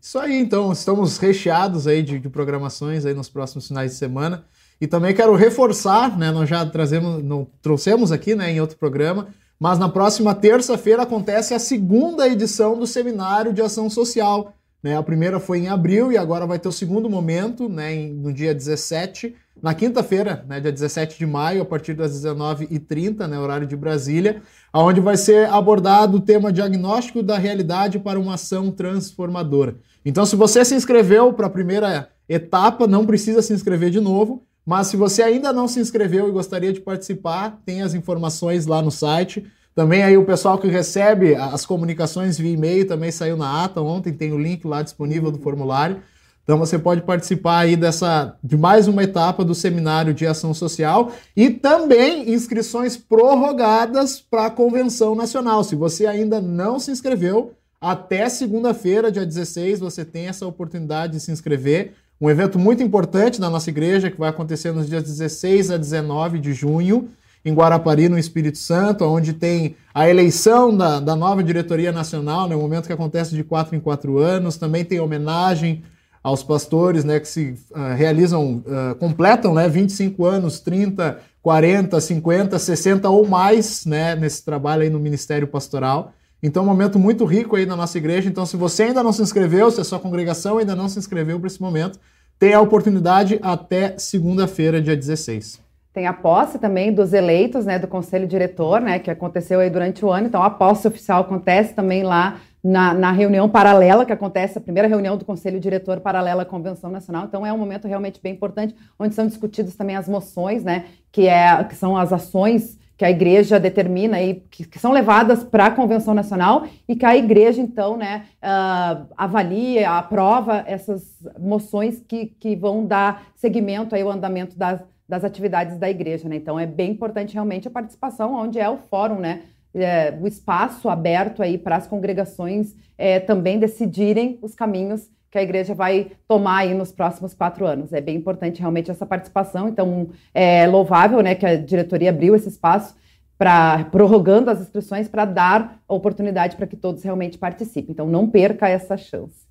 Isso 0.03 0.19
aí, 0.19 0.37
então, 0.37 0.73
estamos 0.73 1.17
recheados 1.17 1.87
aí 1.87 2.03
de, 2.03 2.19
de 2.19 2.29
programações 2.29 3.07
aí 3.07 3.15
nos 3.15 3.29
próximos 3.29 3.69
finais 3.69 3.93
de 3.93 3.97
semana. 3.97 4.45
E 4.81 4.87
também 4.89 5.15
quero 5.15 5.33
reforçar, 5.37 6.19
né, 6.19 6.33
nós 6.33 6.49
já 6.49 6.67
trazemos, 6.67 7.23
não, 7.23 7.47
trouxemos 7.63 8.11
aqui 8.11 8.35
né, 8.35 8.51
em 8.51 8.61
outro 8.61 8.77
programa, 8.77 9.29
mas 9.61 9.79
na 9.79 9.89
próxima 9.89 10.35
terça-feira 10.35 11.05
acontece 11.05 11.55
a 11.55 11.59
segunda 11.61 12.29
edição 12.29 12.77
do 12.77 12.87
Seminário 12.87 13.53
de 13.53 13.63
Ação 13.63 13.89
Social. 13.89 14.53
Né? 14.83 14.97
A 14.97 15.03
primeira 15.05 15.39
foi 15.39 15.61
em 15.61 15.69
abril 15.69 16.11
e 16.11 16.19
agora 16.19 16.47
vai 16.47 16.59
ter 16.59 16.69
o 16.69 16.73
segundo 16.73 17.09
momento, 17.09 17.69
né, 17.69 17.95
no 18.09 18.33
dia 18.33 18.53
17 18.53 19.37
na 19.63 19.75
quinta-feira, 19.75 20.45
né, 20.47 20.61
dia 20.61 20.71
17 20.71 21.19
de 21.19 21.27
maio, 21.27 21.63
a 21.63 21.65
partir 21.65 21.95
das 21.95 22.13
19h30, 22.13 23.27
né, 23.27 23.39
horário 23.39 23.67
de 23.67 23.77
Brasília, 23.77 24.43
onde 24.73 25.01
vai 25.01 25.17
ser 25.17 25.49
abordado 25.49 26.19
o 26.19 26.21
tema 26.21 26.53
diagnóstico 26.53 27.23
da 27.23 27.39
realidade 27.39 27.99
para 27.99 28.21
uma 28.21 28.35
ação 28.35 28.71
transformadora. 28.71 29.77
Então, 30.05 30.27
se 30.27 30.37
você 30.37 30.65
se 30.65 30.75
inscreveu 30.75 31.33
para 31.33 31.47
a 31.47 31.51
primeira 31.51 32.09
etapa, 32.29 32.87
não 32.87 33.07
precisa 33.07 33.41
se 33.41 33.53
inscrever 33.53 33.91
de 33.91 34.01
novo, 34.01 34.45
mas 34.65 34.89
se 34.89 34.97
você 34.97 35.23
ainda 35.23 35.53
não 35.53 35.69
se 35.69 35.81
inscreveu 35.81 36.29
e 36.29 36.33
gostaria 36.33 36.73
de 36.73 36.81
participar, 36.81 37.61
tem 37.65 37.83
as 37.83 37.95
informações 37.95 38.67
lá 38.67 38.83
no 38.83 38.91
site. 38.91 39.47
Também 39.75 40.03
aí 40.03 40.17
o 40.17 40.25
pessoal 40.25 40.59
que 40.59 40.67
recebe 40.67 41.35
as 41.35 41.65
comunicações 41.65 42.37
via 42.37 42.53
e-mail 42.53 42.87
também 42.87 43.13
saiu 43.13 43.37
na 43.37 43.65
ata 43.65 43.81
ontem, 43.81 44.13
tem 44.13 44.33
o 44.33 44.39
link 44.39 44.67
lá 44.67 44.83
disponível 44.83 45.31
do 45.31 45.39
formulário. 45.39 46.01
Então 46.47 46.57
você 46.57 46.79
pode 46.79 47.03
participar 47.03 47.59
aí 47.59 47.75
dessa 47.75 48.37
de 48.41 48.57
mais 48.57 48.87
uma 48.87 49.03
etapa 49.03 49.45
do 49.45 49.53
seminário 49.53 50.15
de 50.15 50.25
ação 50.25 50.55
social 50.55 51.11
e 51.37 51.51
também 51.51 52.33
inscrições 52.33 52.97
prorrogadas 52.97 54.21
para 54.21 54.47
a 54.47 54.51
convenção 54.51 55.17
nacional. 55.17 55.65
Se 55.65 55.75
você 55.75 56.07
ainda 56.07 56.41
não 56.41 56.79
se 56.79 56.93
inscreveu, 56.93 57.55
até 57.81 58.29
segunda-feira, 58.29 59.11
dia 59.11 59.27
16, 59.27 59.81
você 59.81 60.05
tem 60.05 60.29
essa 60.29 60.47
oportunidade 60.47 61.15
de 61.15 61.21
se 61.21 61.33
inscrever. 61.33 61.95
Um 62.21 62.31
evento 62.31 62.61
muito 62.61 62.81
importante 62.81 63.41
na 63.41 63.51
nossa 63.51 63.69
igreja 63.69 64.09
que 64.09 64.19
vai 64.19 64.31
acontecer 64.31 64.71
nos 64.71 64.89
dias 64.89 65.03
16 65.03 65.73
a 65.73 65.77
19 65.77 66.39
de 66.39 66.53
junho 66.55 67.09
em 67.45 67.53
Guarapari, 67.53 68.09
no 68.09 68.17
Espírito 68.17 68.59
Santo, 68.59 69.05
onde 69.05 69.33
tem 69.33 69.75
a 69.93 70.09
eleição 70.09 70.77
da, 70.77 71.01
da 71.01 71.17
nova 71.17 71.43
diretoria 71.43 71.91
nacional, 71.91 72.49
né, 72.49 72.55
um 72.55 72.61
momento 72.61 72.87
que 72.87 72.93
acontece 72.93 73.35
de 73.35 73.43
quatro 73.43 73.75
em 73.75 73.81
quatro 73.81 74.19
anos. 74.19 74.57
Também 74.57 74.85
tem 74.85 75.01
homenagem 75.01 75.83
aos 76.27 76.43
pastores 76.43 77.05
né, 77.05 77.21
que 77.21 77.29
se 77.29 77.55
uh, 77.71 77.95
realizam, 77.97 78.57
uh, 78.67 78.97
completam 78.97 79.55
né, 79.55 79.69
25 79.69 80.25
anos, 80.25 80.59
30, 80.59 81.21
40, 81.41 82.01
50, 82.01 82.59
60 82.59 83.09
ou 83.09 83.25
mais 83.29 83.87
né, 83.87 84.17
nesse 84.17 84.45
trabalho 84.45 84.83
aí 84.83 84.91
no 84.91 84.99
Ministério 84.99 85.47
Pastoral. 85.47 86.11
Então, 86.43 86.65
um 86.65 86.67
momento 86.67 86.99
muito 86.99 87.25
rico 87.25 87.55
aí 87.55 87.65
na 87.65 87.77
nossa 87.77 87.97
igreja. 87.97 88.29
Então, 88.29 88.45
se 88.45 88.57
você 88.57 88.83
ainda 88.83 89.05
não 89.05 89.13
se 89.13 89.23
inscreveu, 89.23 89.71
se 89.71 89.81
a 89.81 89.85
sua 89.85 90.01
congregação 90.01 90.59
ainda 90.59 90.75
não 90.75 90.89
se 90.89 90.99
inscreveu 90.99 91.39
para 91.39 91.47
esse 91.47 91.63
momento, 91.63 91.97
tem 92.41 92.55
a 92.55 92.61
oportunidade 92.61 93.39
até 93.41 93.97
segunda-feira, 93.97 94.83
dia 94.83 94.97
16. 94.97 95.61
Tem 95.95 96.09
a 96.09 96.13
posse 96.13 96.59
também 96.59 96.93
dos 96.93 97.13
eleitos, 97.13 97.65
né, 97.65 97.79
do 97.79 97.87
conselho 97.87 98.27
diretor, 98.27 98.81
né, 98.81 98.99
que 98.99 99.13
aconteceu 99.13 99.61
aí 99.61 99.71
durante 99.71 100.05
o 100.05 100.11
ano. 100.11 100.27
Então, 100.27 100.43
a 100.43 100.51
posse 100.51 100.89
oficial 100.89 101.21
acontece 101.21 101.73
também 101.73 102.03
lá 102.03 102.41
na, 102.67 102.93
na, 102.93 103.13
reunião 103.13 103.49
paralela 103.49 104.05
que 104.05 104.13
acontece, 104.13 104.59
a 104.59 104.61
primeira 104.61 104.89
reunião 104.89 105.17
do 105.17 105.25
Conselho 105.25 105.61
Diretor 105.61 106.01
paralela 106.01 106.43
à 106.43 106.45
Convenção 106.45 106.91
Nacional. 106.91 107.27
Então 107.27 107.47
é 107.47 107.53
um 107.53 107.59
momento 107.59 107.87
realmente 107.87 108.21
bem 108.21 108.33
importante, 108.33 108.75
onde 108.99 109.15
são 109.15 109.25
discutidas 109.25 109.77
também 109.77 109.95
as 109.95 110.09
moções, 110.09 110.65
né, 110.65 110.87
que, 111.13 111.29
é, 111.29 111.63
que 111.63 111.77
são 111.77 111.97
as 111.97 112.13
ações 112.13 112.77
que 112.97 113.05
a 113.05 113.11
igreja 113.11 113.61
determina 113.61 114.21
e 114.21 114.35
que, 114.51 114.67
que 114.67 114.79
são 114.81 114.91
levadas 114.91 115.45
para 115.45 115.67
a 115.67 115.71
Convenção 115.71 116.13
Nacional 116.13 116.67
e 116.89 116.97
que 116.97 117.07
a 117.07 117.17
igreja, 117.17 117.61
então, 117.61 117.97
né, 117.97 118.25
uh, 118.43 119.07
avalia, 119.17 119.91
aprova 119.91 120.65
essas 120.67 121.03
moções 121.39 122.03
que, 122.09 122.27
que 122.27 122.57
vão 122.57 122.85
dar 122.85 123.29
seguimento 123.37 123.95
aí 123.95 124.03
ao 124.03 124.11
andamento 124.11 124.59
das, 124.59 124.81
das 125.09 125.25
atividades 125.25 125.79
da 125.79 125.89
igreja. 125.89 126.29
Né? 126.29 126.37
Então 126.37 126.59
é 126.59 126.67
bem 126.67 126.91
importante 126.91 127.35
realmente 127.35 127.69
a 127.69 127.71
participação, 127.71 128.35
onde 128.35 128.59
é 128.59 128.69
o 128.69 128.79
fórum, 128.79 129.21
né? 129.21 129.43
É, 129.77 130.17
o 130.21 130.27
espaço 130.27 130.89
aberto 130.89 131.43
aí 131.43 131.59
para 131.59 131.77
as 131.77 131.87
congregações 131.87 132.75
é, 132.97 133.21
também 133.21 133.59
decidirem 133.59 134.39
os 134.43 134.55
caminhos 134.55 135.09
que 135.31 135.39
a 135.39 135.43
igreja 135.43 135.75
vai 135.75 136.13
tomar 136.27 136.59
aí 136.59 136.75
nos 136.75 136.91
próximos 136.91 137.35
quatro 137.35 137.67
anos. 137.67 137.93
É 137.93 138.01
bem 138.01 138.17
importante 138.17 138.61
realmente 138.61 138.91
essa 138.91 139.05
participação, 139.05 139.69
então 139.69 140.09
é 140.33 140.67
louvável 140.67 141.21
né, 141.21 141.35
que 141.35 141.45
a 141.45 141.57
diretoria 141.57 142.11
abriu 142.11 142.35
esse 142.35 142.49
espaço 142.49 142.97
para 143.37 143.85
prorrogando 143.85 144.51
as 144.51 144.61
inscrições 144.61 145.09
para 145.09 145.27
dar 145.27 145.79
oportunidade 145.87 146.57
para 146.57 146.67
que 146.67 146.77
todos 146.77 147.03
realmente 147.03 147.37
participem. 147.37 147.93
Então 147.93 148.07
não 148.07 148.27
perca 148.27 148.69
essa 148.69 148.97
chance. 148.97 149.47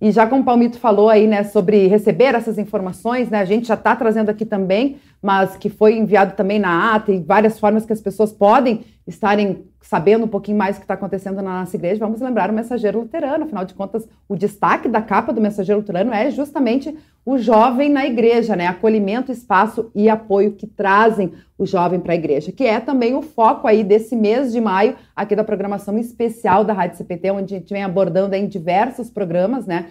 E 0.00 0.10
já 0.10 0.26
como 0.26 0.42
o 0.42 0.44
Palmito 0.44 0.78
falou 0.78 1.08
aí, 1.08 1.26
né, 1.26 1.42
sobre 1.42 1.86
receber 1.86 2.34
essas 2.34 2.58
informações, 2.58 3.30
né, 3.30 3.38
a 3.38 3.44
gente 3.44 3.66
já 3.66 3.74
está 3.74 3.96
trazendo 3.96 4.28
aqui 4.28 4.44
também, 4.44 4.96
mas 5.22 5.56
que 5.56 5.68
foi 5.68 5.96
enviado 5.96 6.34
também 6.34 6.58
na 6.58 6.94
ata 6.94 7.12
e 7.12 7.20
várias 7.20 7.58
formas 7.58 7.84
que 7.84 7.92
as 7.92 8.00
pessoas 8.00 8.32
podem 8.32 8.84
estarem 9.06 9.64
sabendo 9.80 10.24
um 10.24 10.28
pouquinho 10.28 10.58
mais 10.58 10.76
o 10.76 10.80
que 10.80 10.84
está 10.84 10.94
acontecendo 10.94 11.36
na 11.36 11.60
nossa 11.60 11.76
igreja. 11.76 12.00
Vamos 12.00 12.20
lembrar 12.20 12.50
o 12.50 12.52
mensageiro 12.52 13.00
luterano, 13.00 13.44
afinal 13.44 13.64
de 13.64 13.72
contas, 13.72 14.08
o 14.28 14.34
destaque 14.34 14.88
da 14.88 15.00
capa 15.00 15.32
do 15.32 15.40
mensageiro 15.40 15.80
luterano 15.80 16.12
é 16.12 16.28
justamente 16.30 16.96
o 17.24 17.38
jovem 17.38 17.88
na 17.88 18.04
igreja, 18.04 18.54
né, 18.54 18.66
acolhimento, 18.66 19.32
espaço 19.32 19.90
e 19.94 20.08
apoio 20.08 20.52
que 20.52 20.66
trazem 20.66 21.32
o 21.58 21.64
jovem 21.64 21.98
para 21.98 22.12
a 22.12 22.16
igreja, 22.16 22.52
que 22.52 22.64
é 22.64 22.78
também 22.78 23.14
o 23.14 23.22
foco 23.22 23.66
aí 23.66 23.82
desse 23.82 24.14
mês 24.14 24.52
de 24.52 24.60
maio 24.60 24.96
aqui 25.14 25.34
da 25.34 25.42
programação 25.42 25.98
especial 25.98 26.64
da 26.64 26.72
Rádio 26.72 26.98
CPT, 26.98 27.30
onde 27.30 27.54
a 27.54 27.58
gente 27.58 27.72
vem 27.72 27.82
abordando 27.82 28.34
em 28.34 28.46
diversos 28.46 29.10
programas, 29.10 29.66
né? 29.66 29.86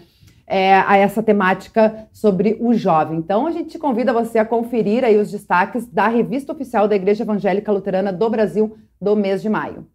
É, 0.47 0.75
a 0.75 0.95
essa 0.95 1.23
temática 1.23 2.07
sobre 2.13 2.55
o 2.59 2.71
jovem. 2.71 3.17
Então, 3.17 3.47
a 3.47 3.51
gente 3.51 3.79
convida 3.79 4.13
você 4.13 4.37
a 4.37 4.45
conferir 4.45 5.03
aí 5.03 5.17
os 5.17 5.31
destaques 5.31 5.87
da 5.87 6.07
revista 6.07 6.53
oficial 6.53 6.87
da 6.87 6.95
Igreja 6.95 7.23
Evangélica 7.23 7.71
Luterana 7.71 8.13
do 8.13 8.29
Brasil 8.29 8.77
do 9.01 9.15
mês 9.15 9.41
de 9.41 9.49
maio. 9.49 9.87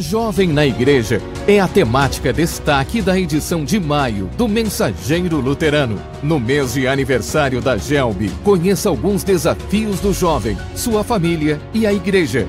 Jovem 0.00 0.48
na 0.48 0.64
Igreja 0.64 1.20
é 1.46 1.60
a 1.60 1.68
temática 1.68 2.32
destaque 2.32 3.02
da 3.02 3.18
edição 3.18 3.66
de 3.66 3.78
maio 3.78 4.30
do 4.36 4.48
Mensageiro 4.48 5.38
Luterano. 5.40 6.00
No 6.22 6.40
mês 6.40 6.72
de 6.72 6.88
aniversário 6.88 7.60
da 7.60 7.76
GELB, 7.76 8.30
conheça 8.42 8.88
alguns 8.88 9.22
desafios 9.22 10.00
do 10.00 10.14
jovem, 10.14 10.56
sua 10.74 11.04
família 11.04 11.60
e 11.74 11.86
a 11.86 11.92
igreja. 11.92 12.48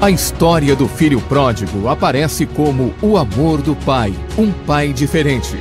A 0.00 0.12
história 0.12 0.76
do 0.76 0.86
filho 0.86 1.20
pródigo 1.20 1.88
aparece 1.88 2.46
como 2.46 2.94
o 3.02 3.16
amor 3.16 3.60
do 3.60 3.74
pai, 3.74 4.14
um 4.38 4.52
pai 4.52 4.92
diferente. 4.92 5.58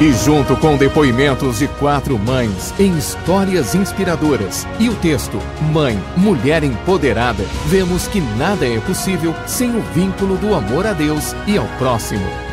E 0.00 0.12
junto 0.12 0.56
com 0.56 0.76
depoimentos 0.76 1.58
de 1.58 1.66
quatro 1.66 2.16
mães 2.16 2.72
em 2.78 2.96
histórias 2.96 3.74
inspiradoras 3.74 4.64
e 4.78 4.88
o 4.88 4.94
texto 4.94 5.40
Mãe, 5.72 5.98
Mulher 6.16 6.62
Empoderada, 6.62 7.44
vemos 7.66 8.06
que 8.06 8.20
nada 8.20 8.64
é 8.64 8.78
possível 8.78 9.34
sem 9.44 9.76
o 9.76 9.82
vínculo 9.92 10.36
do 10.36 10.54
amor 10.54 10.86
a 10.86 10.92
Deus 10.92 11.34
e 11.48 11.58
ao 11.58 11.66
próximo. 11.78 12.51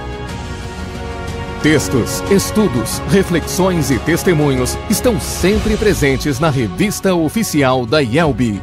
Textos, 1.62 2.22
estudos, 2.32 3.00
reflexões 3.10 3.92
e 3.92 4.00
testemunhos 4.00 4.78
estão 4.90 5.20
sempre 5.20 5.76
presentes 5.76 6.40
na 6.40 6.50
revista 6.50 7.14
oficial 7.14 7.86
da 7.86 8.00
IELB. 8.00 8.62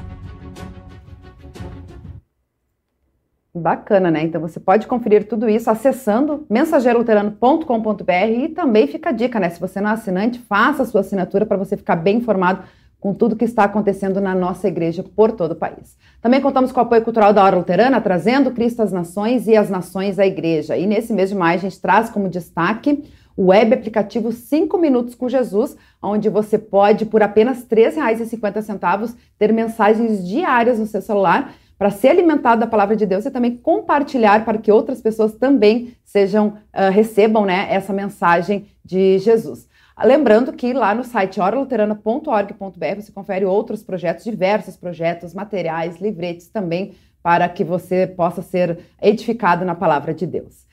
Bacana, 3.55 4.11
né? 4.11 4.23
Então 4.23 4.41
você 4.41 4.59
pode 4.59 4.87
conferir 4.87 5.29
tudo 5.29 5.47
isso 5.47 5.71
acessando 5.71 6.47
mensageiroluterano.com.br 6.49 8.13
e 8.35 8.49
também 8.49 8.87
fica 8.87 9.11
a 9.11 9.13
dica, 9.13 9.39
né? 9.39 9.51
Se 9.51 9.61
você 9.61 9.79
não 9.79 9.91
é 9.91 9.93
assinante, 9.93 10.39
faça 10.39 10.83
a 10.83 10.87
sua 10.87 11.03
assinatura 11.03 11.45
para 11.45 11.59
você 11.59 11.77
ficar 11.77 11.97
bem 11.97 12.17
informado 12.17 12.63
com 13.01 13.15
tudo 13.15 13.37
que 13.37 13.45
está 13.45 13.65
acontecendo 13.65 14.21
na 14.21 14.35
nossa 14.35 14.69
igreja 14.69 15.03
por 15.03 15.33
todo 15.33 15.53
o 15.53 15.57
país. 15.57 15.97
Também 16.21 16.41
contamos 16.41 16.73
com 16.73 16.81
o 16.81 16.83
apoio 16.83 17.03
cultural 17.03 17.33
da 17.33 17.45
Hora 17.45 17.57
Luterana, 17.57 18.01
trazendo 18.01 18.51
Cristo 18.51 18.83
às 18.83 18.91
Nações 18.91 19.47
e 19.47 19.57
as 19.57 19.71
Nações 19.71 20.19
à 20.19 20.27
Igreja. 20.27 20.77
E 20.77 20.87
nesse 20.87 21.13
mês 21.13 21.29
de 21.29 21.35
maio 21.35 21.59
a 21.59 21.63
gente 21.63 21.81
traz 21.81 22.11
como 22.11 22.29
destaque 22.29 23.05
o 23.37 23.49
web 23.49 23.75
aplicativo 23.75 24.33
5 24.33 24.79
Minutos 24.79 25.15
com 25.15 25.29
Jesus, 25.29 25.77
onde 26.03 26.31
você 26.31 26.59
pode, 26.59 27.05
por 27.05 27.23
apenas 27.23 27.59
R$ 27.71 27.77
3,50, 27.93 29.15
ter 29.39 29.53
mensagens 29.53 30.27
diárias 30.27 30.79
no 30.79 30.87
seu 30.87 31.03
celular 31.03 31.55
para 31.79 31.91
ser 31.91 32.09
alimentado 32.09 32.61
da 32.61 32.67
palavra 32.67 32.97
de 32.97 33.05
Deus 33.05 33.27
e 33.27 33.31
também 33.31 33.57
compartilhar 33.57 34.45
para 34.45 34.57
que 34.57 34.73
outras 34.73 35.03
pessoas 35.03 35.35
também 35.35 35.95
sejam 36.03 36.49
uh, 36.49 36.91
recebam 36.91 37.45
né, 37.45 37.67
essa 37.71 37.93
mensagem 37.93 38.67
de 38.83 39.19
Jesus. 39.19 39.69
Lembrando 40.05 40.53
que 40.53 40.75
lá 40.75 40.95
no 40.95 41.03
site 41.03 41.41
oraluterana.org.br 41.41 42.95
você 42.97 43.11
confere 43.11 43.47
outros 43.47 43.83
projetos, 43.83 44.25
diversos 44.25 44.77
projetos, 44.77 45.33
materiais, 45.33 45.99
livretes 46.01 46.49
também, 46.49 46.95
para 47.23 47.49
que 47.49 47.65
você 47.65 48.07
possa 48.07 48.43
ser 48.43 48.79
edificado 49.01 49.65
na 49.65 49.75
palavra 49.75 50.13
de 50.13 50.27
Deus. 50.27 50.67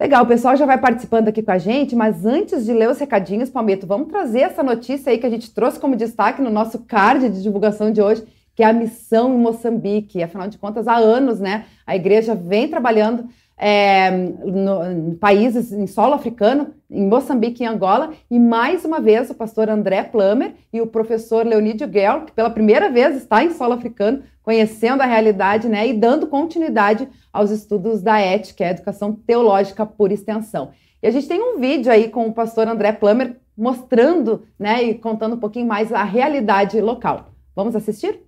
Legal, 0.00 0.22
o 0.22 0.28
pessoal 0.28 0.56
já 0.56 0.64
vai 0.64 0.78
participando 0.78 1.26
aqui 1.26 1.42
com 1.42 1.50
a 1.50 1.58
gente, 1.58 1.96
mas 1.96 2.24
antes 2.24 2.64
de 2.64 2.72
ler 2.72 2.88
os 2.88 3.00
recadinhos, 3.00 3.50
Palmito, 3.50 3.84
vamos 3.84 4.06
trazer 4.06 4.42
essa 4.42 4.62
notícia 4.62 5.10
aí 5.10 5.18
que 5.18 5.26
a 5.26 5.30
gente 5.30 5.52
trouxe 5.52 5.80
como 5.80 5.96
destaque 5.96 6.40
no 6.40 6.50
nosso 6.50 6.78
card 6.84 7.28
de 7.28 7.42
divulgação 7.42 7.90
de 7.90 8.00
hoje, 8.00 8.24
que 8.54 8.62
é 8.62 8.66
a 8.66 8.72
missão 8.72 9.34
em 9.34 9.38
Moçambique. 9.38 10.22
Afinal 10.22 10.46
de 10.46 10.56
contas, 10.56 10.86
há 10.86 10.96
anos, 10.96 11.40
né, 11.40 11.66
a 11.84 11.96
igreja 11.96 12.32
vem 12.32 12.68
trabalhando 12.68 13.28
é, 13.58 14.10
no, 14.10 15.16
países 15.16 15.72
em 15.72 15.86
solo 15.86 16.14
africano, 16.14 16.74
em 16.88 17.06
Moçambique 17.06 17.62
e 17.62 17.66
Angola, 17.66 18.12
e 18.30 18.38
mais 18.38 18.84
uma 18.84 19.00
vez 19.00 19.28
o 19.28 19.34
pastor 19.34 19.68
André 19.68 20.04
Plummer 20.04 20.54
e 20.72 20.80
o 20.80 20.86
professor 20.86 21.44
Leonídio 21.44 21.88
Guel, 21.88 22.24
que 22.24 22.32
pela 22.32 22.48
primeira 22.48 22.88
vez 22.88 23.16
está 23.16 23.42
em 23.42 23.50
solo 23.50 23.74
africano, 23.74 24.22
conhecendo 24.42 25.02
a 25.02 25.06
realidade 25.06 25.68
né, 25.68 25.88
e 25.88 25.92
dando 25.92 26.28
continuidade 26.28 27.08
aos 27.32 27.50
estudos 27.50 28.00
da 28.00 28.18
ética, 28.18 28.64
a 28.64 28.70
educação 28.70 29.12
teológica 29.12 29.84
por 29.84 30.12
extensão. 30.12 30.70
E 31.02 31.06
a 31.06 31.10
gente 31.10 31.28
tem 31.28 31.40
um 31.40 31.58
vídeo 31.58 31.92
aí 31.92 32.08
com 32.08 32.26
o 32.26 32.32
pastor 32.32 32.68
André 32.68 32.92
Plummer 32.92 33.36
mostrando 33.56 34.44
né, 34.56 34.84
e 34.84 34.94
contando 34.94 35.34
um 35.34 35.40
pouquinho 35.40 35.66
mais 35.66 35.92
a 35.92 36.04
realidade 36.04 36.80
local. 36.80 37.30
Vamos 37.54 37.74
assistir? 37.74 38.20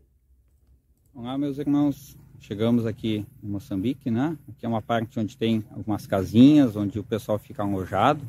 Olá, 1.15 1.39
meus 1.39 1.57
irmãos. 1.57 2.19
Chegamos 2.41 2.87
aqui 2.87 3.25
em 3.43 3.47
Moçambique, 3.47 4.11
né? 4.11 4.37
Aqui 4.49 4.65
é 4.65 4.69
uma 4.69 4.81
parte 4.81 5.21
onde 5.21 5.37
tem 5.37 5.63
algumas 5.71 6.07
casinhas, 6.07 6.75
onde 6.75 6.99
o 6.99 7.05
pessoal 7.05 7.39
fica 7.39 7.63
alojado. 7.63 8.27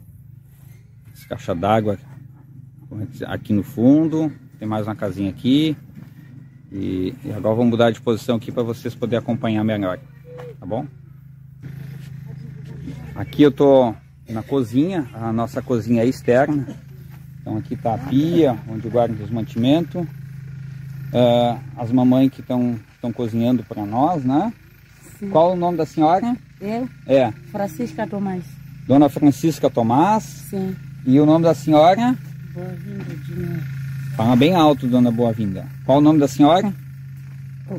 Essa 1.13 1.27
caixa 1.29 1.55
d'água 1.55 1.97
aqui 3.25 3.53
no 3.53 3.63
fundo. 3.63 4.31
Tem 4.59 4.67
mais 4.67 4.85
uma 4.85 4.95
casinha 4.95 5.29
aqui. 5.29 5.75
E, 6.71 7.15
e 7.23 7.31
agora 7.31 7.55
vou 7.55 7.65
mudar 7.65 7.91
de 7.91 8.01
posição 8.01 8.35
aqui 8.35 8.51
para 8.51 8.63
vocês 8.63 8.93
poderem 8.93 9.19
acompanhar 9.19 9.63
melhor. 9.63 9.97
Tá 10.59 10.65
bom? 10.65 10.85
Aqui 13.15 13.43
eu 13.43 13.51
tô 13.51 13.95
na 14.29 14.43
cozinha, 14.43 15.09
a 15.13 15.31
nossa 15.31 15.61
cozinha 15.61 16.03
é 16.03 16.05
externa. 16.05 16.67
Então 17.41 17.57
aqui 17.57 17.75
tá 17.75 17.95
a 17.95 17.97
pia, 17.97 18.59
onde 18.67 18.87
guarda 18.89 19.23
os 19.23 19.31
mantimentos 19.31 20.05
uh, 21.11 21.59
as 21.75 21.91
mamães 21.91 22.31
que 22.31 22.41
estão 22.41 22.79
cozinhando 23.09 23.63
para 23.63 23.85
nós, 23.85 24.25
né? 24.25 24.51
Sim. 25.17 25.29
Qual 25.29 25.53
o 25.53 25.55
nome 25.55 25.77
da 25.77 25.85
senhora? 25.85 26.35
Eu? 26.59 26.89
É. 27.07 27.31
Francisca 27.51 28.05
Tomás. 28.05 28.43
Dona 28.85 29.07
Francisca 29.07 29.69
Tomás? 29.69 30.23
Sim. 30.23 30.75
E 31.05 31.17
o 31.17 31.25
nome 31.25 31.45
da 31.45 31.53
senhora? 31.53 32.17
Boa-vinda 32.53 33.15
de 33.25 34.15
Fala 34.17 34.35
bem 34.35 34.53
alto, 34.53 34.87
dona 34.87 35.09
Boa-vinda. 35.09 35.65
Qual 35.85 35.99
o 35.99 36.01
nome 36.01 36.19
da 36.19 36.27
senhora? 36.27 36.73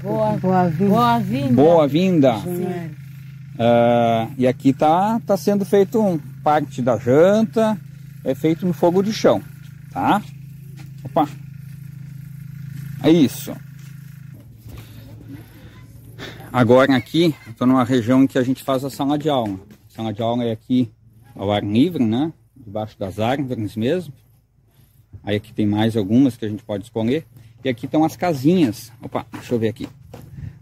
Boa-vinda. 0.00 0.86
Boa-vinda. 0.88 1.54
Boa-vinda. 1.54 2.36
Uh, 3.54 4.32
e 4.38 4.46
aqui 4.46 4.72
tá, 4.72 5.20
tá 5.26 5.36
sendo 5.36 5.64
feito 5.64 6.00
um 6.00 6.18
parte 6.42 6.80
da 6.80 6.96
janta, 6.96 7.78
é 8.24 8.34
feito 8.34 8.64
no 8.66 8.72
fogo 8.72 9.02
de 9.02 9.12
chão, 9.12 9.42
tá? 9.92 10.22
Opa, 11.04 11.28
é 13.02 13.10
isso. 13.10 13.54
Agora 16.52 16.94
aqui, 16.94 17.34
estou 17.48 17.66
numa 17.66 17.82
região 17.82 18.22
em 18.22 18.26
que 18.26 18.38
a 18.38 18.42
gente 18.42 18.62
faz 18.62 18.84
a 18.84 18.90
sala 18.90 19.18
de 19.18 19.28
aula. 19.30 19.58
A 19.88 19.94
sala 19.94 20.12
de 20.12 20.20
aula 20.20 20.44
é 20.44 20.52
aqui 20.52 20.92
ao 21.34 21.50
ar 21.50 21.64
livre, 21.64 22.04
né? 22.04 22.30
Debaixo 22.54 22.98
das 22.98 23.18
árvores 23.18 23.74
mesmo. 23.74 24.12
Aí 25.24 25.36
aqui 25.36 25.52
tem 25.52 25.66
mais 25.66 25.96
algumas 25.96 26.36
que 26.36 26.44
a 26.44 26.48
gente 26.48 26.62
pode 26.62 26.84
escolher. 26.84 27.24
E 27.64 27.70
aqui 27.70 27.86
estão 27.86 28.04
as 28.04 28.16
casinhas. 28.16 28.92
Opa, 29.00 29.24
deixa 29.32 29.54
eu 29.54 29.58
ver 29.58 29.68
aqui. 29.68 29.88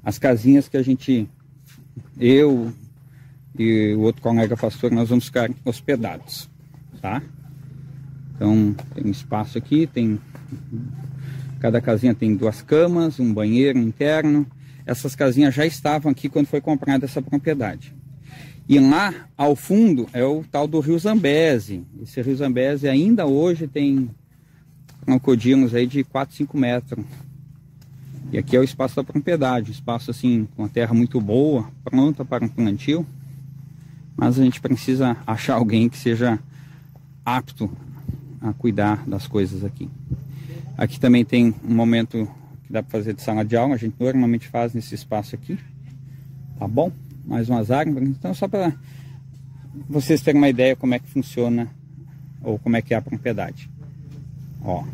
As 0.05 0.17
casinhas 0.17 0.69
que 0.69 0.77
a 0.77 0.83
gente, 0.83 1.29
eu 2.19 2.73
e 3.59 3.93
o 3.95 4.03
outro 4.03 4.23
colega 4.23 4.57
pastor, 4.57 4.93
nós 4.93 5.09
vamos 5.09 5.25
ficar 5.25 5.51
hospedados, 5.65 6.49
tá? 7.03 7.21
Então 8.37 8.77
tem 8.95 9.11
espaço 9.11 9.59
aqui, 9.59 9.89
tem 9.89 10.21
Cada 11.61 11.79
casinha 11.79 12.15
tem 12.15 12.35
duas 12.35 12.63
camas, 12.63 13.21
um 13.21 13.35
banheiro 13.35 13.79
interno. 13.79 14.47
Essas 14.87 15.15
casinhas 15.15 15.55
já 15.55 15.67
estavam 15.67 16.11
aqui 16.11 16.29
quando 16.29 16.47
foi 16.47 16.61
comprada 16.61 17.05
essa 17.05 17.23
propriedade. 17.23 17.95
E 18.69 18.79
lá 18.79 19.13
ao 19.37 19.57
fundo 19.57 20.09
é 20.13 20.25
o 20.25 20.45
tal 20.45 20.69
do 20.69 20.79
Rio 20.81 20.99
Zambeze. 20.99 21.85
Esse 22.03 22.23
Rio 22.23 22.37
Zambeze 22.37 22.89
ainda 22.89 23.27
hoje 23.27 23.67
tem 23.67 24.11
crocodilos 25.05 25.75
aí 25.75 25.87
de 25.87 26.05
4, 26.05 26.37
5 26.37 26.57
metros. 26.57 27.05
E 28.33 28.39
aqui 28.39 28.55
é 28.57 28.61
o 28.61 28.65
espaço 28.65 28.95
da 28.95 29.03
propriedade, 29.03 29.73
espaço 29.73 30.11
assim 30.11 30.47
com 30.57 30.65
a 30.65 30.69
terra 30.69 30.95
muito 30.95 31.21
boa, 31.21 31.69
pronta 31.83 32.25
para 32.25 32.45
um 32.45 32.49
plantio. 32.49 33.05
Mas 34.17 34.39
a 34.39 34.45
gente 34.45 34.61
precisa 34.61 35.17
achar 35.27 35.55
alguém 35.55 35.89
que 35.89 35.99
seja 35.99 36.39
apto 37.25 37.69
a 38.41 38.53
cuidar 38.53 39.05
das 39.07 39.27
coisas 39.27 39.65
aqui. 39.65 39.89
Aqui 40.79 41.01
também 41.01 41.25
tem 41.25 41.55
um 41.65 41.75
momento 41.75 42.29
que 42.71 42.73
dá 42.73 42.85
para 42.85 42.93
fazer 42.93 43.15
de 43.15 43.21
sala 43.21 43.45
de 43.45 43.57
aula, 43.57 43.75
a 43.75 43.77
gente 43.77 43.97
normalmente 43.99 44.47
faz 44.47 44.73
nesse 44.73 44.95
espaço 44.95 45.35
aqui. 45.35 45.59
Tá 46.57 46.69
bom? 46.69 46.93
Mais 47.25 47.49
umas 47.49 47.69
árvores. 47.69 48.09
Então 48.09 48.33
só 48.33 48.47
para 48.47 48.73
vocês 49.89 50.23
terem 50.23 50.41
uma 50.41 50.49
ideia 50.49 50.77
como 50.77 50.95
é 50.95 51.01
que 51.01 51.09
funciona 51.09 51.69
ou 52.43 52.61
como 52.61 52.77
é 52.77 52.83
que 52.83 52.95
é 52.95 52.97
a 52.97 53.03
propriedade. 53.03 53.69
Ó, 54.65 54.85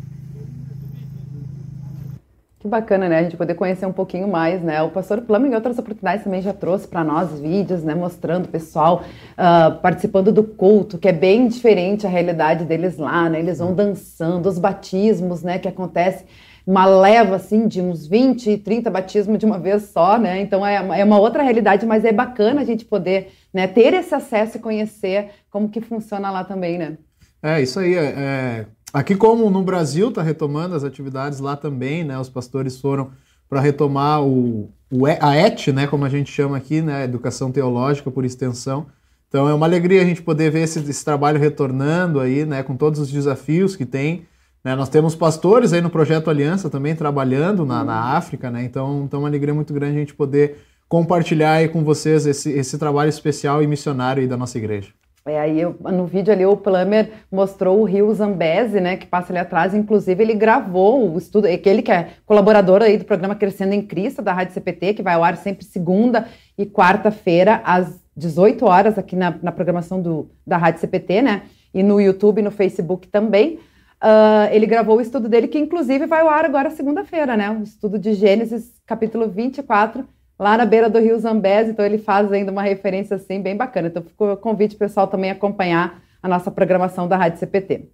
que 2.59 2.67
bacana, 2.67 3.07
né? 3.07 3.19
A 3.19 3.23
gente 3.23 3.37
poder 3.37 3.53
conhecer 3.53 3.85
um 3.85 3.93
pouquinho 3.93 4.27
mais, 4.27 4.61
né? 4.63 4.81
O 4.81 4.89
pastor 4.89 5.21
Plano, 5.21 5.45
em 5.45 5.53
outras 5.53 5.77
oportunidades, 5.77 6.23
também 6.23 6.41
já 6.41 6.53
trouxe 6.53 6.87
para 6.87 7.03
nós 7.03 7.39
vídeos, 7.39 7.83
né? 7.83 7.93
Mostrando 7.93 8.45
o 8.45 8.49
pessoal 8.49 9.03
uh, 9.33 9.79
participando 9.79 10.31
do 10.31 10.43
culto, 10.43 10.97
que 10.97 11.07
é 11.07 11.13
bem 11.13 11.47
diferente 11.47 12.07
a 12.07 12.09
realidade 12.09 12.65
deles 12.65 12.97
lá, 12.97 13.29
né? 13.29 13.39
Eles 13.39 13.59
vão 13.59 13.75
dançando, 13.75 14.49
os 14.49 14.57
batismos, 14.57 15.43
né? 15.43 15.59
Que 15.59 15.67
acontece 15.67 16.25
uma 16.67 16.85
leva, 16.85 17.37
assim, 17.37 17.65
de 17.65 17.81
uns 17.81 18.05
20, 18.05 18.57
30 18.57 18.91
batismos 18.91 19.39
de 19.39 19.45
uma 19.45 19.57
vez 19.57 19.83
só, 19.83 20.17
né? 20.17 20.41
Então 20.41 20.65
é, 20.65 20.99
é 20.99 21.03
uma 21.05 21.17
outra 21.17 21.41
realidade, 21.41 21.85
mas 21.85 22.03
é 22.03 22.11
bacana 22.11 22.59
a 22.59 22.65
gente 22.65 22.83
poder 22.83 23.31
né, 23.53 23.65
ter 23.67 23.93
esse 23.93 24.13
acesso 24.13 24.57
e 24.57 24.59
conhecer 24.59 25.29
como 25.49 25.69
que 25.69 25.79
funciona 25.79 26.29
lá 26.29 26.43
também, 26.43 26.77
né? 26.77 26.97
É, 27.41 27.61
isso 27.61 27.79
aí. 27.79 27.95
É, 27.95 28.13
é 28.17 28.65
Aqui, 28.93 29.15
como 29.15 29.49
no 29.49 29.61
Brasil 29.63 30.09
está 30.09 30.21
retomando 30.21 30.73
as 30.73 30.83
atividades 30.83 31.39
lá 31.39 31.55
também, 31.55 32.03
né? 32.03 32.17
Os 32.17 32.29
pastores 32.29 32.79
foram 32.79 33.11
para 33.49 33.59
retomar 33.59 34.23
o, 34.23 34.71
o, 34.89 35.05
a 35.05 35.35
ET, 35.35 35.67
né? 35.67 35.85
Como 35.87 36.05
a 36.05 36.09
gente 36.09 36.31
chama 36.31 36.57
aqui, 36.57 36.81
né? 36.81 37.03
Educação 37.03 37.51
teológica 37.51 38.09
por 38.09 38.23
extensão. 38.23 38.87
Então 39.27 39.47
é 39.47 39.53
uma 39.53 39.65
alegria 39.65 40.01
a 40.01 40.05
gente 40.05 40.21
poder 40.21 40.49
ver 40.49 40.61
esse, 40.61 40.79
esse 40.79 41.03
trabalho 41.03 41.39
retornando 41.39 42.19
aí, 42.19 42.45
né? 42.45 42.63
Com 42.63 42.77
todos 42.77 42.99
os 42.99 43.11
desafios 43.11 43.75
que 43.75 43.85
tem. 43.85 44.25
Né? 44.63 44.75
Nós 44.75 44.89
temos 44.89 45.15
pastores 45.15 45.73
aí 45.73 45.81
no 45.81 45.89
projeto 45.89 46.29
Aliança 46.29 46.69
também 46.69 46.95
trabalhando 46.95 47.65
na, 47.65 47.83
na 47.83 48.17
África, 48.17 48.51
né? 48.51 48.63
Então, 48.63 49.03
então 49.05 49.19
é 49.19 49.23
uma 49.23 49.29
alegria 49.29 49.53
muito 49.53 49.73
grande 49.73 49.95
a 49.95 49.99
gente 49.99 50.13
poder 50.13 50.57
compartilhar 50.87 51.53
aí 51.53 51.67
com 51.67 51.83
vocês 51.83 52.25
esse, 52.25 52.51
esse 52.51 52.77
trabalho 52.77 53.09
especial 53.09 53.61
e 53.61 53.67
missionário 53.67 54.21
aí 54.21 54.27
da 54.27 54.37
nossa 54.37 54.57
igreja. 54.57 54.89
É, 55.27 55.37
aí 55.39 55.59
eu, 55.59 55.75
no 55.81 56.05
vídeo 56.05 56.31
ali 56.31 56.45
o 56.45 56.55
Plummer 56.55 57.11
mostrou 57.29 57.81
o 57.81 57.83
Rio 57.83 58.13
Zambeze, 58.13 58.79
né, 58.79 58.95
que 58.95 59.05
passa 59.05 59.33
ali 59.33 59.39
atrás, 59.39 59.73
inclusive 59.73 60.23
ele 60.23 60.33
gravou 60.33 61.13
o 61.13 61.17
estudo, 61.17 61.47
aquele 61.47 61.81
que 61.81 61.91
é 61.91 62.11
colaborador 62.25 62.81
aí 62.81 62.97
do 62.97 63.03
programa 63.03 63.35
Crescendo 63.35 63.73
em 63.73 63.81
Cristo, 63.81 64.21
da 64.21 64.31
Rádio 64.31 64.53
CPT, 64.53 64.93
que 64.93 65.03
vai 65.03 65.15
ao 65.15 65.23
ar 65.25 65.35
sempre 65.35 65.65
segunda 65.65 66.27
e 66.57 66.65
quarta-feira, 66.65 67.61
às 67.65 67.99
18 68.15 68.65
horas, 68.65 68.97
aqui 68.97 69.17
na, 69.17 69.35
na 69.43 69.51
programação 69.51 70.01
do, 70.01 70.29
da 70.45 70.55
Rádio 70.55 70.79
CPT, 70.79 71.21
né, 71.21 71.41
e 71.73 71.83
no 71.83 71.99
YouTube 71.99 72.39
e 72.39 72.43
no 72.43 72.51
Facebook 72.51 73.09
também. 73.09 73.59
Uh, 74.03 74.51
ele 74.51 74.67
gravou 74.67 74.97
o 74.97 75.01
estudo 75.01 75.27
dele, 75.27 75.47
que 75.47 75.57
inclusive 75.57 76.05
vai 76.05 76.21
ao 76.21 76.29
ar 76.29 76.45
agora 76.45 76.69
segunda-feira, 76.69 77.35
né, 77.35 77.49
o 77.49 77.63
estudo 77.63 77.97
de 77.97 78.13
Gênesis, 78.13 78.71
capítulo 78.85 79.27
24, 79.27 80.05
lá 80.37 80.55
na 80.55 80.65
beira 80.65 80.87
do 80.87 80.99
Rio 80.99 81.19
Zambés, 81.19 81.67
então 81.67 81.83
ele 81.83 81.97
faz 81.97 82.31
ainda 82.31 82.51
uma 82.51 82.61
referência 82.61 83.15
assim 83.15 83.41
bem 83.41 83.57
bacana. 83.57 83.87
Então 83.87 84.03
ficou 84.03 84.33
o 84.33 84.37
convite 84.37 84.75
pessoal 84.75 85.07
também 85.07 85.31
acompanhar 85.31 85.99
a 86.21 86.27
nossa 86.27 86.51
programação 86.51 87.07
da 87.07 87.17
Rádio 87.17 87.39
CPT. 87.39 87.89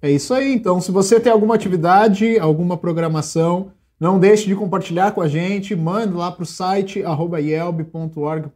É 0.00 0.10
isso 0.10 0.32
aí, 0.32 0.54
então 0.54 0.80
se 0.80 0.90
você 0.90 1.20
tem 1.20 1.32
alguma 1.32 1.54
atividade, 1.54 2.38
alguma 2.38 2.76
programação, 2.76 3.72
não 3.98 4.18
deixe 4.18 4.46
de 4.46 4.54
compartilhar 4.54 5.12
com 5.12 5.20
a 5.20 5.28
gente, 5.28 5.74
mande 5.74 6.14
lá 6.14 6.30
para 6.30 6.42
o 6.42 6.46
site 6.46 7.00
yelb.org.br 7.00 8.52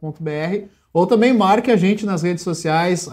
ou 0.93 1.07
também 1.07 1.33
marque 1.33 1.71
a 1.71 1.77
gente 1.77 2.05
nas 2.05 2.21
redes 2.21 2.43
sociais, 2.43 3.07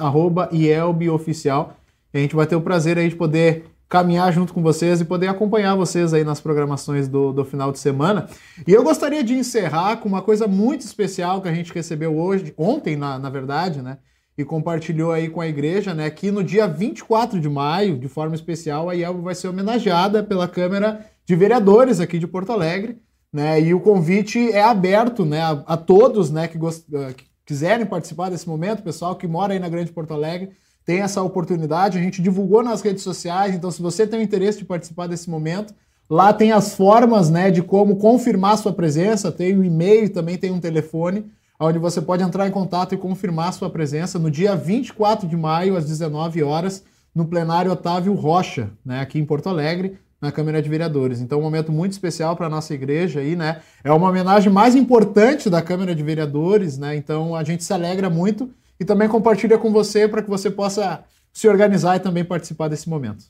@yelboficial. 2.12 2.14
A 2.14 2.18
gente 2.18 2.36
vai 2.36 2.46
ter 2.46 2.56
o 2.56 2.60
prazer 2.60 2.98
aí 2.98 3.08
de 3.08 3.16
poder 3.16 3.64
caminhar 3.88 4.32
junto 4.32 4.52
com 4.52 4.62
vocês 4.62 5.00
e 5.00 5.04
poder 5.04 5.28
acompanhar 5.28 5.74
vocês 5.74 6.12
aí 6.12 6.22
nas 6.22 6.40
programações 6.40 7.08
do, 7.08 7.32
do 7.32 7.44
final 7.44 7.72
de 7.72 7.78
semana. 7.78 8.28
E 8.66 8.72
eu 8.72 8.84
gostaria 8.84 9.24
de 9.24 9.34
encerrar 9.34 9.96
com 9.96 10.08
uma 10.08 10.20
coisa 10.20 10.46
muito 10.46 10.82
especial 10.82 11.40
que 11.40 11.48
a 11.48 11.54
gente 11.54 11.72
recebeu 11.72 12.16
hoje, 12.16 12.52
ontem, 12.56 12.96
na, 12.96 13.18
na 13.18 13.30
verdade, 13.30 13.80
né? 13.80 13.98
E 14.36 14.44
compartilhou 14.44 15.10
aí 15.10 15.28
com 15.28 15.40
a 15.40 15.48
igreja, 15.48 15.94
né? 15.94 16.10
Que 16.10 16.30
no 16.30 16.44
dia 16.44 16.68
24 16.68 17.40
de 17.40 17.48
maio, 17.48 17.98
de 17.98 18.08
forma 18.08 18.34
especial, 18.34 18.90
a 18.90 18.94
IELB 18.94 19.22
vai 19.22 19.34
ser 19.34 19.48
homenageada 19.48 20.22
pela 20.22 20.46
Câmara 20.46 21.04
de 21.24 21.34
Vereadores 21.34 21.98
aqui 21.98 22.18
de 22.18 22.26
Porto 22.26 22.52
Alegre, 22.52 22.98
né? 23.32 23.60
E 23.60 23.72
o 23.72 23.80
convite 23.80 24.52
é 24.52 24.62
aberto, 24.62 25.24
né? 25.24 25.40
A, 25.40 25.50
a 25.66 25.76
todos, 25.76 26.30
né? 26.30 26.46
Que, 26.46 26.58
gost... 26.58 26.84
que 27.16 27.24
quiserem 27.44 27.86
participar 27.86 28.28
desse 28.28 28.46
momento, 28.46 28.82
pessoal 28.82 29.16
que 29.16 29.26
mora 29.26 29.54
aí 29.54 29.58
na 29.58 29.68
Grande 29.68 29.90
Porto 29.90 30.12
Alegre, 30.12 30.50
tem 30.88 31.02
essa 31.02 31.22
oportunidade. 31.22 31.98
A 31.98 32.00
gente 32.00 32.22
divulgou 32.22 32.62
nas 32.62 32.80
redes 32.80 33.02
sociais, 33.02 33.54
então 33.54 33.70
se 33.70 33.82
você 33.82 34.06
tem 34.06 34.20
o 34.20 34.22
interesse 34.22 34.56
de 34.56 34.64
participar 34.64 35.06
desse 35.06 35.28
momento, 35.28 35.74
lá 36.08 36.32
tem 36.32 36.50
as 36.50 36.74
formas 36.74 37.28
né, 37.28 37.50
de 37.50 37.60
como 37.60 37.96
confirmar 37.96 38.56
sua 38.56 38.72
presença, 38.72 39.30
tem 39.30 39.54
o 39.54 39.60
um 39.60 39.64
e-mail, 39.64 40.08
também 40.08 40.38
tem 40.38 40.50
um 40.50 40.58
telefone, 40.58 41.26
onde 41.60 41.78
você 41.78 42.00
pode 42.00 42.22
entrar 42.22 42.48
em 42.48 42.50
contato 42.50 42.94
e 42.94 42.96
confirmar 42.96 43.52
sua 43.52 43.68
presença 43.68 44.18
no 44.18 44.30
dia 44.30 44.56
24 44.56 45.28
de 45.28 45.36
maio, 45.36 45.76
às 45.76 45.84
19 45.84 46.42
horas, 46.42 46.82
no 47.14 47.26
plenário 47.26 47.70
Otávio 47.70 48.14
Rocha, 48.14 48.70
né, 48.82 49.00
aqui 49.00 49.18
em 49.18 49.26
Porto 49.26 49.50
Alegre, 49.50 49.98
na 50.18 50.32
Câmara 50.32 50.62
de 50.62 50.70
Vereadores. 50.70 51.20
Então, 51.20 51.38
um 51.38 51.42
momento 51.42 51.70
muito 51.70 51.92
especial 51.92 52.34
para 52.34 52.46
a 52.46 52.50
nossa 52.50 52.72
igreja 52.72 53.20
aí, 53.20 53.36
né? 53.36 53.60
É 53.84 53.92
uma 53.92 54.08
homenagem 54.08 54.50
mais 54.50 54.74
importante 54.74 55.48
da 55.48 55.62
Câmara 55.62 55.94
de 55.94 56.02
Vereadores, 56.02 56.76
né? 56.76 56.96
Então, 56.96 57.36
a 57.36 57.44
gente 57.44 57.62
se 57.62 57.72
alegra 57.72 58.10
muito 58.10 58.50
e 58.78 58.84
também 58.84 59.08
compartilha 59.08 59.58
com 59.58 59.72
você 59.72 60.06
para 60.06 60.22
que 60.22 60.30
você 60.30 60.50
possa 60.50 61.04
se 61.32 61.48
organizar 61.48 61.96
e 61.96 62.00
também 62.00 62.24
participar 62.24 62.68
desse 62.68 62.88
momento. 62.88 63.24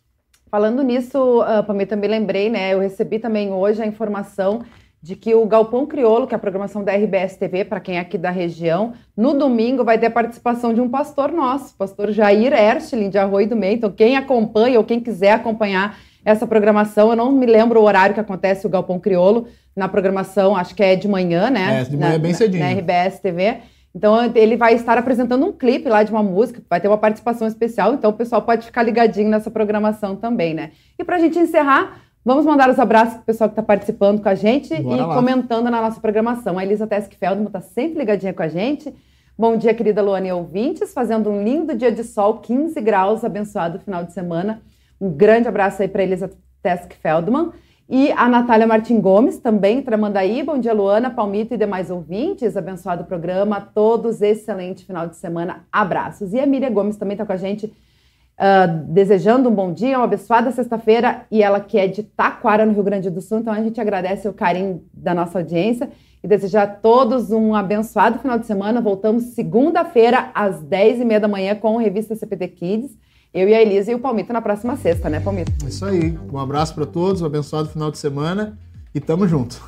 Falando 0.51 0.83
nisso, 0.83 1.43
uh, 1.43 1.63
para 1.63 1.75
mim 1.75 1.85
também 1.85 2.09
lembrei, 2.09 2.49
né? 2.49 2.73
Eu 2.73 2.81
recebi 2.81 3.19
também 3.19 3.53
hoje 3.53 3.83
a 3.83 3.87
informação 3.87 4.63
de 5.01 5.15
que 5.15 5.35
o 5.35 5.47
Galpão 5.47 5.87
Criolo, 5.87 6.27
que 6.27 6.35
é 6.35 6.37
a 6.37 6.41
programação 6.41 6.83
da 6.83 6.93
RBS 6.93 7.37
TV, 7.37 7.65
para 7.65 7.81
quem 7.81 7.99
é 7.99 8.01
aqui 8.01 8.19
da 8.19 8.31
região, 8.31 8.95
no 9.17 9.35
domingo 9.35 9.85
vai 9.85 9.99
ter 9.99 10.07
a 10.07 10.11
participação 10.11 10.75
de 10.75 10.81
um 10.81 10.89
pastor 10.89 11.31
nosso, 11.31 11.77
pastor 11.77 12.11
Jair 12.11 12.53
Erstling, 12.53 13.11
de 13.11 13.19
Arroio 13.19 13.49
do 13.49 13.57
Meio. 13.57 13.75
Então, 13.75 13.93
quem 13.93 14.17
acompanha 14.17 14.79
ou 14.79 14.85
quem 14.85 14.99
quiser 14.99 15.33
acompanhar 15.33 15.99
essa 16.25 16.47
programação, 16.47 17.11
eu 17.11 17.17
não 17.17 17.31
me 17.31 17.47
lembro 17.47 17.81
o 17.81 17.85
horário 17.85 18.15
que 18.15 18.21
acontece 18.21 18.67
o 18.67 18.71
Galpão 18.71 18.99
Criolo 18.99 19.47
na 19.75 19.89
programação, 19.89 20.57
acho 20.57 20.75
que 20.75 20.83
é 20.83 20.97
de 20.97 21.07
manhã, 21.07 21.49
né? 21.49 21.81
É, 21.81 21.85
de 21.85 21.97
manhã 21.97 22.13
na, 22.13 22.19
bem 22.19 22.35
cedinho. 22.35 22.65
Na, 22.65 22.75
na 22.75 22.81
RBS 22.81 23.21
TV. 23.21 23.59
Então 23.95 24.33
ele 24.35 24.57
vai 24.57 24.75
estar 24.75 24.99
apresentando 24.99 25.45
um 25.47 25.53
clipe 25.53 25.89
lá 25.89 26.03
de 26.03 26.13
uma 26.13 26.23
música, 26.23 26.63
vai 26.69 26.81
ter 26.81 26.89
uma 26.89 26.99
participação 26.99 27.49
especial, 27.49 27.95
então 27.95 28.11
o 28.11 28.15
pessoal 28.15 28.43
pode 28.43 28.67
ficar 28.67 28.83
ligadinho 28.83 29.29
nessa 29.29 29.51
programação 29.51 30.15
também, 30.15 30.55
né? 30.55 30.73
E 30.99 31.05
para 31.05 31.17
a 31.17 31.19
gente 31.19 31.39
encerrar, 31.39 32.03
vamos 32.25 32.45
mandar 32.45 32.69
os 32.69 32.79
abraços 32.79 33.15
para 33.15 33.23
o 33.23 33.25
pessoal 33.25 33.49
que 33.49 33.53
está 33.53 33.63
participando 33.63 34.23
com 34.23 34.29
a 34.29 34.35
gente 34.35 34.75
Bora 34.83 34.97
e 34.97 35.01
lá. 35.01 35.15
comentando 35.15 35.71
na 35.71 35.81
nossa 35.81 36.01
programação. 36.01 36.59
A 36.59 36.65
Elisa 36.65 36.87
Tesk 36.87 37.13
Feldman 37.15 37.47
está 37.47 37.61
sempre 37.61 37.99
ligadinha 37.99 38.35
com 38.35 38.43
a 38.43 38.49
gente. 38.49 38.95
Bom 39.37 39.57
dia, 39.57 39.73
querida 39.73 40.03
Luane 40.03 40.29
e 40.29 40.33
ouvintes, 40.33 40.93
fazendo 40.93 41.31
um 41.31 41.43
lindo 41.43 41.75
dia 41.75 41.93
de 41.93 42.05
sol, 42.05 42.39
15 42.39 42.81
graus, 42.81 43.25
abençoado 43.25 43.79
final 43.79 44.05
de 44.05 44.13
semana. 44.13 44.61
Um 45.01 45.11
grande 45.11 45.49
abraço 45.49 45.81
aí 45.81 45.89
para 45.89 46.03
Elisa 46.03 46.31
Tesk 46.63 46.93
Feldman. 47.01 47.53
E 47.91 48.13
a 48.13 48.29
Natália 48.29 48.67
Martin 48.67 49.01
Gomes, 49.01 49.39
também 49.39 49.81
Tramandaí. 49.81 50.43
Bom 50.43 50.59
dia, 50.59 50.75
Luana, 50.75 51.09
Palmito 51.09 51.55
e 51.55 51.57
demais 51.57 51.91
ouvintes. 51.91 52.55
Abençoado 52.55 53.05
programa. 53.05 53.63
Todos 53.63 54.21
excelente 54.21 54.85
final 54.85 55.09
de 55.09 55.17
semana. 55.17 55.65
Abraços. 55.73 56.35
E 56.35 56.39
a 56.39 56.45
Miriam 56.45 56.71
Gomes 56.71 56.99
também 56.99 57.15
está 57.15 57.25
com 57.25 57.33
a 57.33 57.39
gente, 57.39 57.65
uh, 57.65 58.85
desejando 58.89 59.49
um 59.49 59.55
bom 59.55 59.73
dia, 59.73 59.97
uma 59.97 60.05
abençoada 60.05 60.51
sexta-feira. 60.51 61.23
E 61.31 61.43
ela 61.43 61.61
que 61.61 61.79
é 61.79 61.87
de 61.87 62.03
Taquara, 62.03 62.67
no 62.67 62.75
Rio 62.75 62.83
Grande 62.83 63.09
do 63.09 63.23
Sul. 63.23 63.39
Então 63.39 63.55
a 63.55 63.63
gente 63.63 63.81
agradece 63.81 64.29
o 64.29 64.35
carinho 64.35 64.85
da 64.93 65.15
nossa 65.15 65.39
audiência 65.39 65.89
e 66.23 66.29
desejar 66.29 66.65
a 66.65 66.67
todos 66.67 67.31
um 67.31 67.55
abençoado 67.55 68.19
final 68.19 68.39
de 68.39 68.45
semana. 68.45 68.83
Voltamos 68.83 69.23
segunda-feira, 69.35 70.31
às 70.35 70.63
10h30 70.63 71.21
da 71.21 71.29
manhã, 71.29 71.55
com 71.55 71.79
a 71.79 71.81
revista 71.81 72.15
CPT 72.15 72.49
Kids. 72.49 73.08
Eu 73.39 73.49
e 73.49 73.55
a 73.55 73.63
Elisa 73.63 73.93
e 73.93 73.95
o 73.95 74.01
Palmito 74.01 74.33
na 74.33 74.43
próxima 74.43 74.77
sexta, 74.77 75.09
né, 75.09 75.21
Palmito? 75.21 75.53
É 75.65 75.69
isso 75.69 75.85
aí. 75.85 76.19
Um 76.33 76.39
abraço 76.39 76.75
para 76.75 76.85
todos, 76.85 77.23
um 77.23 77.27
abençoado 77.27 77.69
final 77.69 77.89
de 77.89 77.97
semana 77.97 78.59
e 78.93 78.99
tamo 78.99 79.29
junto. 79.29 79.63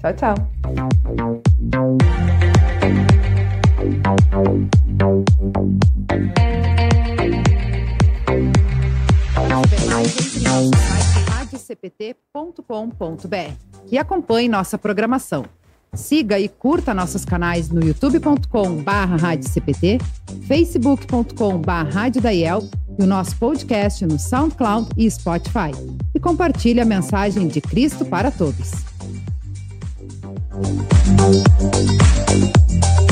Tchau, 0.00 0.12
tchau. 0.14 0.34
e 13.92 13.96
acompanhe 13.96 14.48
nossa 14.48 14.76
programação. 14.76 15.44
Siga 15.94 16.40
e 16.40 16.48
curta 16.48 16.94
nossos 16.94 17.22
canais 17.22 17.68
no 17.68 17.84
youtube.com/barra 17.84 19.36
CPT, 19.42 19.98
facebook.com/barra 20.48 22.08
e 22.98 23.02
o 23.02 23.06
nosso 23.06 23.36
podcast 23.36 24.06
no 24.06 24.18
SoundCloud 24.18 24.88
e 24.96 25.10
Spotify. 25.10 25.70
E 26.14 26.18
compartilhe 26.18 26.80
a 26.80 26.86
mensagem 26.86 27.46
de 27.46 27.60
Cristo 27.60 28.06
para 28.06 28.30
todos. 28.30 28.70